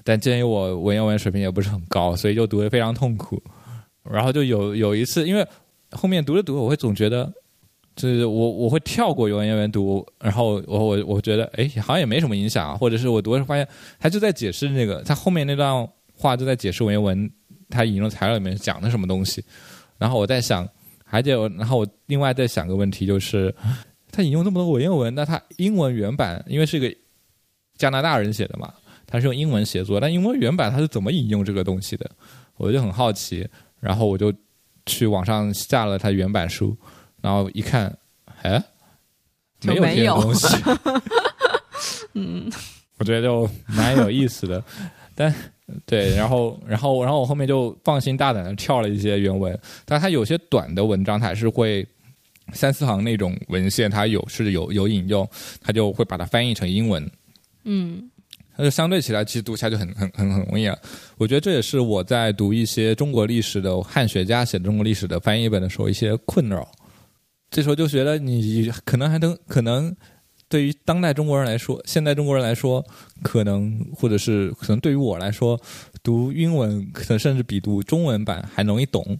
[0.03, 3.41] 但鉴于我文言文水平也不是很高，所以就读得非常痛苦。
[4.03, 5.47] 然后就有有一次，因为
[5.91, 7.31] 后面读着读着，我会总觉得，
[7.95, 13.67] 就是我我会跳过文言文读，然后我我我觉得，哎，好像也没什么影响，或者是我读着发现
[13.99, 15.87] 他就在解释那个，他后面那段
[16.21, 17.31] 话就在解释文言文
[17.69, 19.43] 他引用材料里面讲的什么东西，
[19.97, 20.67] 然后我在想，
[21.03, 23.53] 还得有，然后我另外在想个问题，就是
[24.11, 26.93] 他引用那么多文言文，那他英文原版因为是个
[27.75, 28.71] 加拿大人写的嘛，
[29.07, 32.09] 他是用英文写作，但英文原版他是怎么引用这个东西的？
[32.57, 33.47] 我就很好奇，
[33.79, 34.31] 然后我就
[34.85, 36.77] 去网上下了他原版书，
[37.21, 37.97] 然后一看，
[38.43, 38.63] 哎，
[39.63, 40.47] 没有这些东西，
[42.13, 42.51] 嗯，
[42.99, 44.63] 我觉得就蛮有意思的。
[45.15, 45.33] 但
[45.85, 51.85] 对，然后然后然后我后面就放心大胆的跳了一些原文，但它有些短的文章，它还是会
[52.53, 55.27] 三四行那种文献，它有是有有引用，
[55.61, 57.09] 它就会把它翻译成英文。
[57.63, 58.09] 嗯
[58.53, 60.77] 它就相对起来，其实读起来就很很很很容易了。
[61.17, 66.69] 我觉得这也是我在读一些中国历史的汉学家写的中国历史的翻译本的时候一些困扰。
[67.49, 69.95] 这时候就觉得你可能还能可能
[70.51, 72.85] 对于当代中国人来说，现代中国人来说，
[73.23, 75.57] 可能或者是可能对于我来说，
[76.03, 79.17] 读英文可能甚至比读中文版还容易懂。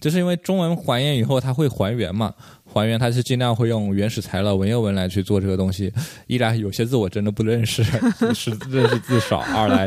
[0.00, 2.32] 就是因为中文还原以后，它会还原嘛，
[2.64, 5.92] 还原它是尽量会用原始材料文言文来去做这个东西。
[6.26, 7.82] 一来有些字我真的不认识，
[8.32, 9.86] 是认识字少；二来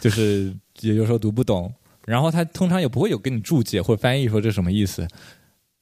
[0.00, 1.72] 就是也有时候读不懂。
[2.04, 5.08] 然后他通常也不会有给你注解或翻译说这什么意思。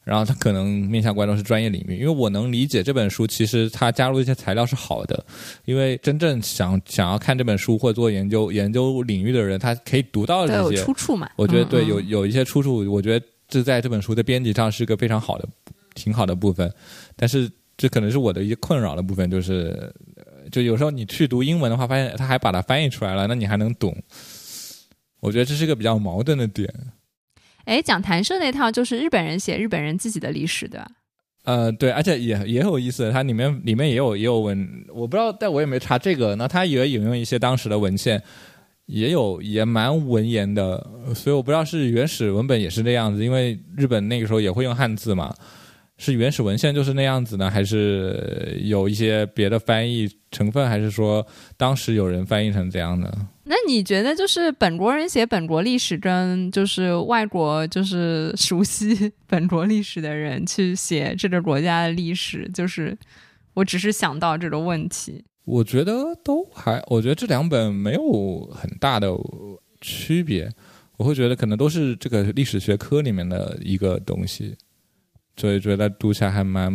[0.05, 5.25] 然后他可能面向观众是专业领域，因为我能理解这本书其实他加入一些材料是好的，
[5.65, 11.31] 因为真正想想要看这本书或做研究研究领域的人，他可以读到这些出处嘛。
[11.37, 15.47] 我觉得对，嗯有有一些出处，我觉得这在这本书的编辑上是个非常好的、
[15.95, 16.73] 挺好的部分。
[17.15, 23.97] 但是这可能是我的一些困扰的部分，就是呃就有时候你去读英文的话，发现他还把它翻译出来了，那你还能懂？
[25.21, 26.69] 我觉得这是一个比较矛盾的点。
[27.65, 30.87] 哎，讲弹射那套就是日本人写日本人自己的历史，对吧？
[31.45, 36.37] 呃，对，而且也也有意思，它里面里面也有也有文，我不知道，但我也没查这个。
[36.37, 38.23] 那它也引用一些当时的文献，
[38.87, 45.35] 也有也蛮文言的，所以我不知道是原始文本也是那样子，因为日本那个时候也会用汉字嘛，
[45.99, 53.13] 是原始文献就是那样子呢，还是有一些别的翻译成分，还是说当时有人翻译成这样的？
[53.45, 62.97] 那你觉得就是本国人写本国历史，跟就是外国就是熟悉本国历史的人去写这个国家的历史，就是
[63.55, 65.25] 我只是想到这个问题。
[65.45, 69.11] 我觉得都还，我觉得这两本没有很大的
[69.81, 70.49] 区别，
[70.97, 74.57] 我会觉得可能都是这个历史学科里面的一个东西，
[75.37, 76.73] 所以觉得读起来还蛮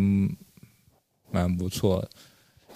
[1.31, 2.09] 蛮不错的。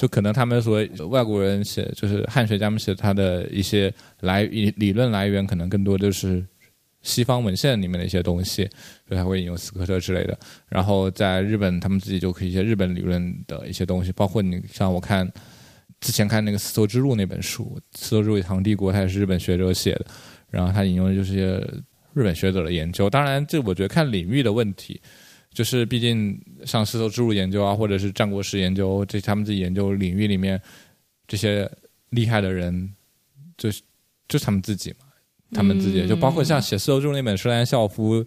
[0.01, 6.43] 就可能他们所谓外国人写，就是汉学家们写他的一些来理论来源，可能更多就是
[7.03, 8.67] 西方文献里面的一些东西，
[9.07, 10.35] 所以他会引用斯科特之类的。
[10.67, 15.31] 然后在日本，他们自己就可以一些日本理论的一些东西，包括你像我看
[15.99, 20.05] 之前看那个《丝绸之路》那本书，《丝绸之路与唐帝国》，它也是日本学者写的，
[20.49, 21.59] 然后他引用的就是一些
[22.15, 23.07] 日本学者的研究。
[23.07, 24.99] 当然，这我觉得看领域的问题，
[25.53, 30.61] 就是毕竟像丝绸之路研究啊，或者是战国史研究，这他们自己研究领域里面
[31.27, 31.69] 这些
[32.09, 32.93] 厉害的人，
[33.57, 33.81] 就是
[34.27, 35.07] 就是他们自己嘛，
[35.53, 38.25] 他们自己、嗯就包括像写丝绸之路那本施兰孝夫。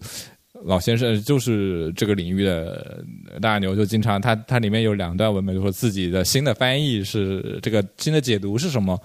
[0.63, 3.03] 老先生就是这个领域的
[3.41, 8.97] 大牛，就经常他他里面有两段文本，就说自己的新的翻译是这个新的解读是什么，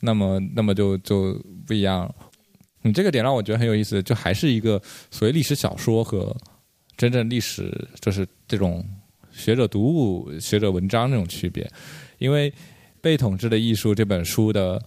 [0.00, 2.14] 那么那么就就不一样了。
[2.80, 4.80] 你这个点让我觉得很有意思，就还是一个
[5.10, 6.34] 所谓历史小说和
[6.98, 8.84] 真正历史就是这种
[9.30, 11.66] 学者读物、学者文章那种区别。
[12.18, 12.50] 因为
[13.00, 14.84] 《被统治的艺术》这本书的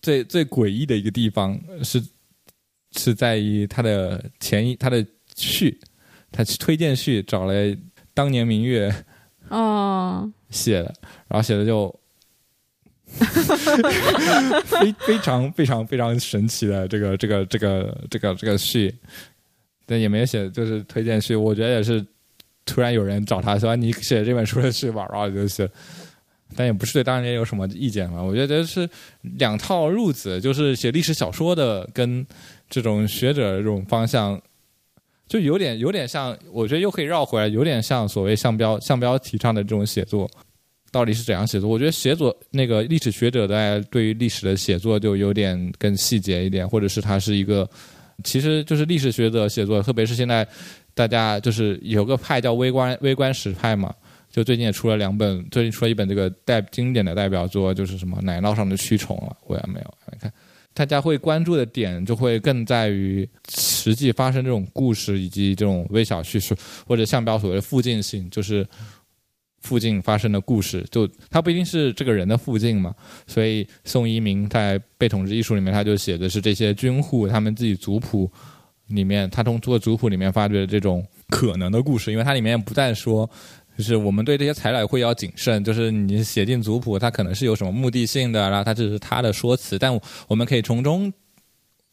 [0.00, 2.02] 最最诡异的一个地方是
[2.92, 5.06] 是在于它的前一它的
[5.36, 5.78] 序，
[6.30, 7.54] 它推荐序找了
[8.14, 8.90] 当年明月
[9.48, 10.94] 哦，写的，
[11.28, 11.94] 然后写的就
[14.64, 18.94] 非非常非常非常神奇的这个这个这个这个这个序，
[19.92, 22.02] 但也没写就是推荐序，我觉得也是
[22.64, 25.68] 突然有人找他说你写这本书的序吧，然后就写，
[26.56, 28.22] 但也不是对当年有什么意见嘛。
[28.22, 28.88] 我觉得是
[29.20, 32.26] 两套路子，就是写历史小说的跟
[32.70, 34.40] 这种学者这种方向，
[35.28, 40.30] 就有点有点像，我觉得又可以绕回来，有点像所谓向标向标提倡的这种写作。
[40.90, 41.70] 到底是怎样写作？
[41.70, 47.66] 我觉得写作那个历史学者在对于历史的写作就有点更细节一点，或者是他是一个，
[48.24, 50.46] 其实就是历史学者写作，特别是现在
[50.94, 53.94] 大家就是有个派叫微观微观史派嘛，
[54.30, 60.32] 就最近也出了两本，最近出了一本这个代经典的代表作，就是什么奶酪上的蛆虫了，我也没有看。
[60.74, 66.54] 大家会关注的点就会更在于实际发生这种故事，以及这种微小叙述
[66.86, 68.66] 或者像标所谓的附近性，就是。
[69.62, 72.94] 附近发生的故事，就他不一定是这个人的附近嘛，
[73.26, 78.30] 所以宋一鸣在《被统治艺术》里面，他就写的是这些军户他们自己族谱
[78.88, 83.28] 里面，他从做族谱里面发掘的这种可能的故事，因为它里面不再说，
[83.78, 89.98] 就是我们对这些材料会要谨慎，就是你写进族谱，它可能是有什么目的性的，然后它只是他的说辞，但
[90.28, 91.12] 我们可以从中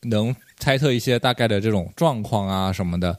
[0.02, 3.18] 能猜测一些大概的这种状况啊什么的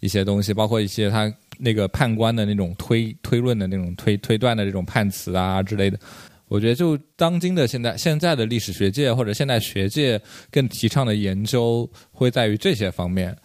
[0.00, 1.32] 一些东西，包括一些他。
[1.64, 5.96] 那个判官的那种推推论的那种推推断的这种判词啊之类的，
[6.48, 10.20] 我觉得就当今的现在现在的历史学界或者现代学界
[10.50, 13.36] 更提倡的研究会在于这些方面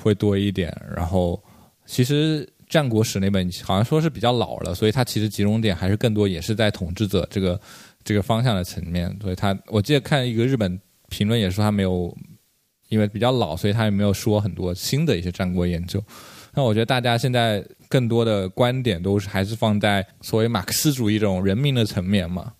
[0.00, 0.74] 会多一点。
[0.96, 1.38] 然后
[1.84, 7.60] 其实战国史那本好像说是比较老了，所以它其实集中点还是更多也是在统治者这个
[8.02, 9.14] 这个方向的层面。
[9.20, 10.80] 所以他我记得看一个日本
[11.10, 12.16] 评论也说他没有
[12.88, 16.02] 因为比较老，所以他也没有说很多新的一些战国研究。
[16.58, 22.52] 那我觉得大家现在更多的观点都是还是放在所谓马克思主义这种人民的层面嘛？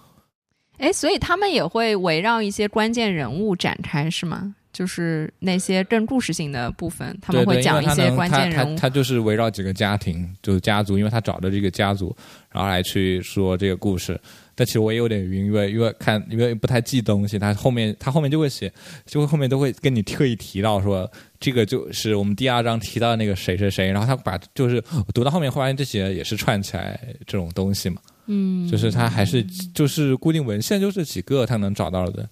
[0.77, 4.55] 哎，所以他们也会围绕一些关键人物展开是吗？
[4.73, 8.79] 就是那些更故事性的部分，他们会讲一些关键人物。
[8.79, 12.17] 他就是围绕几个家庭，就是家族，因为他找的这个家族，
[12.53, 14.17] 然后来去说这个故事。
[14.59, 18.73] 但其实我也有点晕，因为因为看因为不太记东西，他后面他后面就会写，
[19.07, 21.09] 就会后面都会跟你特意提到说，
[21.39, 24.83] 这个就是我们第二章提到的那个谁谁谁，然后他把就是
[25.15, 32.29] 读到后面发现这些也是串起来这种东西嘛，嗯，就是他还是就是固定文献就这几个他能找到的，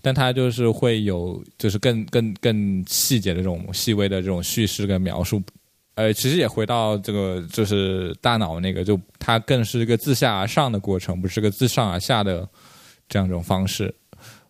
[0.00, 5.42] 但他就是会有就是更更更细节的这种细微的这种叙事跟描述。
[5.94, 12.48] 呃，其实也回到这个，就是大脑那个，就它更是一个自下而上的过程，不是个自上而下的
[13.08, 13.94] 这样一种方式。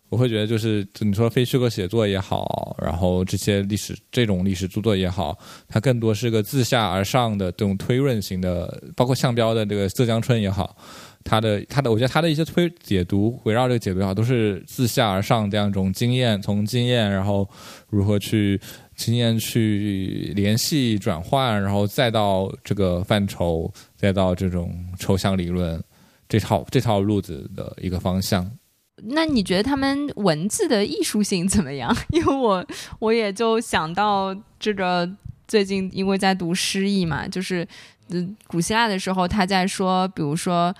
[0.09, 10.75] 我会觉得，就是你说非虚构写作也好，然后这些历史这种历史著作也好，它更多是个自下而上的这种推论型的，包括项标的这个《浙江春》也好，
[11.23, 17.47] 它的它的，我觉得它的一些推解读，围绕这个解读也好，都是自下而上这样一种经验，从经验，然后
[17.89, 18.59] 如何去。
[18.95, 25.83] 经验去联系转换，然后再到这个范畴，再到这种抽象理论，
[26.29, 28.49] 这套这套路子的一个方向。
[29.07, 31.95] 那你觉得他们文字的艺术性怎么样？
[32.11, 32.65] 因为我
[32.99, 35.07] 我也就想到这个，
[35.45, 37.67] 最近因为在读诗意嘛，就是
[38.09, 40.73] 嗯，古希腊的时候他在说，比如说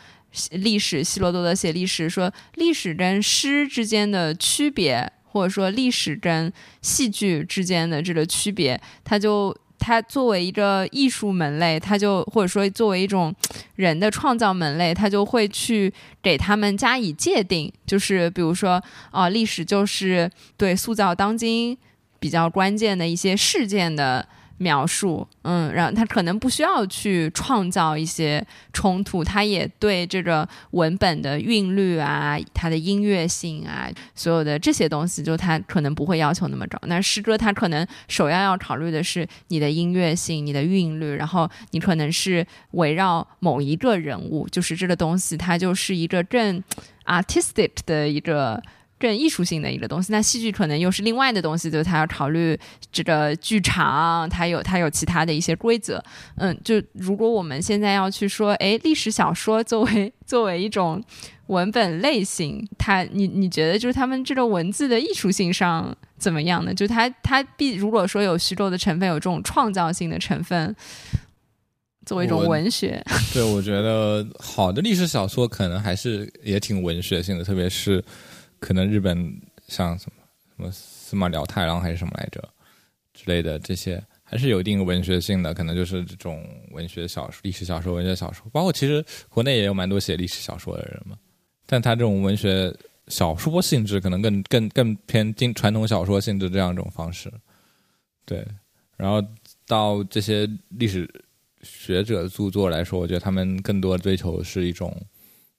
[0.51, 5.11] 历史，希罗多德写历史，说历史跟诗之间的区别。
[5.35, 6.49] 或者说历史跟
[6.81, 13.35] 戏剧之间的这个区别，它就它作为一个艺术门类，它就或者说作为一种
[13.75, 17.69] 人的创造门类，它就会去给他们加以界定。
[17.85, 18.81] 就是比如说，
[19.11, 21.77] 啊，历史就是对塑造当今
[22.17, 24.25] 比较关键的一些事件的。
[24.57, 36.79] 描述，嗯，然后他可能不需要去创造一些冲突，他也对这个文本的韵律啊，它的音乐性啊，所有的这些东西，就他可能不会要求那么高。
[36.83, 46.63] 那诗歌他可能首要要考虑的是你的音乐性、你的韵律，然后你可能是围绕某一个人物，就是这个东西，它就是一个更
[47.05, 48.61] artistic 的一个。
[49.05, 52.59] 更艺术性的一个东西，那戏剧可能又是另外的东西，就是他要考虑
[52.91, 56.03] 这个剧场，它有它有其他的一些规则。
[56.37, 61.03] 嗯，就如果我们现在要去说，哎，历史小说作为 作为一种
[61.47, 66.73] 文本类型，它你你觉得就是他们这个文字的艺术性上怎么样呢？
[66.73, 70.75] 就它它必如果说有虚构的成分，有这种创造性的成分，
[72.07, 78.03] 作为一种文学，对我觉得好的历史小说可能还是也挺文学性的，特别是。
[78.59, 80.23] 可能日本像什么
[80.55, 82.43] 什么司马辽太郎还是什么来着
[83.13, 85.53] 之类的，这些还是有一定文学性的。
[85.53, 91.17] 可能就是这种文学小说、历史小说、文学小说，包括其实国内也有蛮多写历史小说的人嘛。
[91.65, 92.73] 但他这种文学
[93.07, 97.31] 小说性质，可能更更更偏经传统小说性质这样一种方式。
[98.25, 98.45] 对，
[98.97, 99.21] 然后
[99.67, 101.09] 到这些历史
[101.63, 104.95] 学者著作来说，我觉得他们更多追求是一种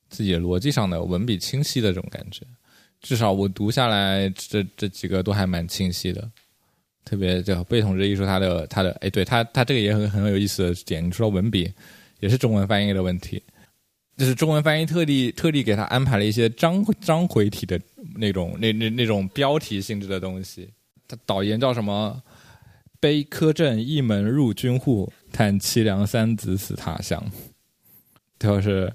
[0.09, 2.47] 自己逻辑上的文笔清晰的这种感觉。
[3.01, 6.31] 至少我读下来，这这几个都还蛮清晰的。
[7.05, 11.07] 特别叫被统治艺术，他的他的哎，对他他这个也很很有意思的点。
[11.07, 11.73] 你说文笔
[12.19, 13.41] 也是中文翻译的问题，
[14.17, 17.81] 就是中文翻译特地特地给他安排了一些章章回体的
[18.17, 20.69] 那种那那那种标题性质的东西。
[21.07, 22.21] 他导言叫什么？
[22.99, 27.23] 悲苛镇一门入军户，叹凄凉三子死他乡。
[28.39, 28.93] 就是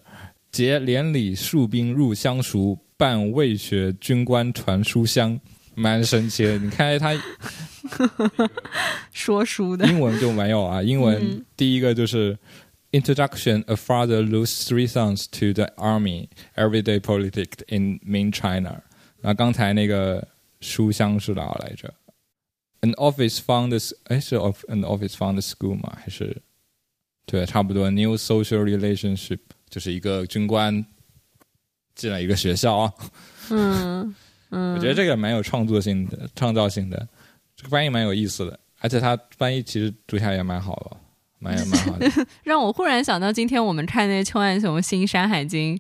[0.52, 5.42] 结连理戍兵入乡熟，伴未学军官传书香。
[5.74, 7.20] 蛮神奇的，你看他
[9.12, 10.84] 说书的英文就没有啊。
[10.84, 12.38] 英文第一个就是
[12.92, 16.28] Introduction: A father loses three sons to the army.
[16.56, 18.84] Everyday politics in Main China.
[19.22, 20.28] 那刚才那个
[20.60, 21.92] 书香是哪来着
[22.82, 25.98] ？An office found s 哎是 of an office found school 吗？
[26.00, 26.40] 还是
[27.26, 27.90] 对，差不多。
[27.90, 30.86] New social relationship 就是一个军官
[32.02, 32.94] 进了一个学校啊。
[33.50, 34.16] 嗯。
[34.54, 37.08] 嗯，我觉得这个蛮有创作性的、创造性的，
[37.56, 40.98] 这个翻译蛮有意思的，而且它翻译其实读起来也蛮好的，
[41.40, 42.12] 蛮蛮好的。
[42.44, 45.80] 让我忽然想到，今天我们看那邱万雄新《山海经》，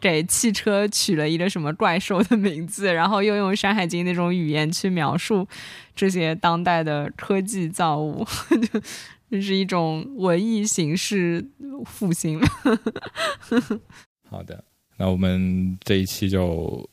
[0.00, 5.46] 给汽车取了一个什么怪兽的名字，然后又用《山海经》那种语言去描述
[5.94, 8.26] 这些当代的科技造物，
[9.30, 11.46] 这是一种文艺形式
[11.84, 12.40] 复兴。
[14.30, 14.64] 好的，
[15.00, 16.86] 那我们这一期就，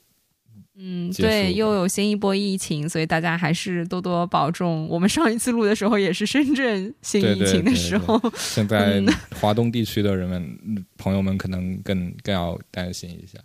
[0.78, 4.88] 嗯，对，又有新一波疫情，所以大家还是多多保重。
[4.88, 9.04] 我们上一次录的时候也是深圳新疫情的时候， 现在
[9.42, 10.58] 华东地区的人们
[10.98, 13.38] 朋友们可能更更要担心一下。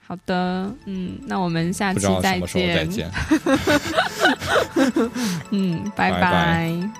[0.00, 2.74] 好的，嗯，那我们下期再见。
[2.74, 3.10] 再见。
[5.52, 6.90] 嗯，拜拜。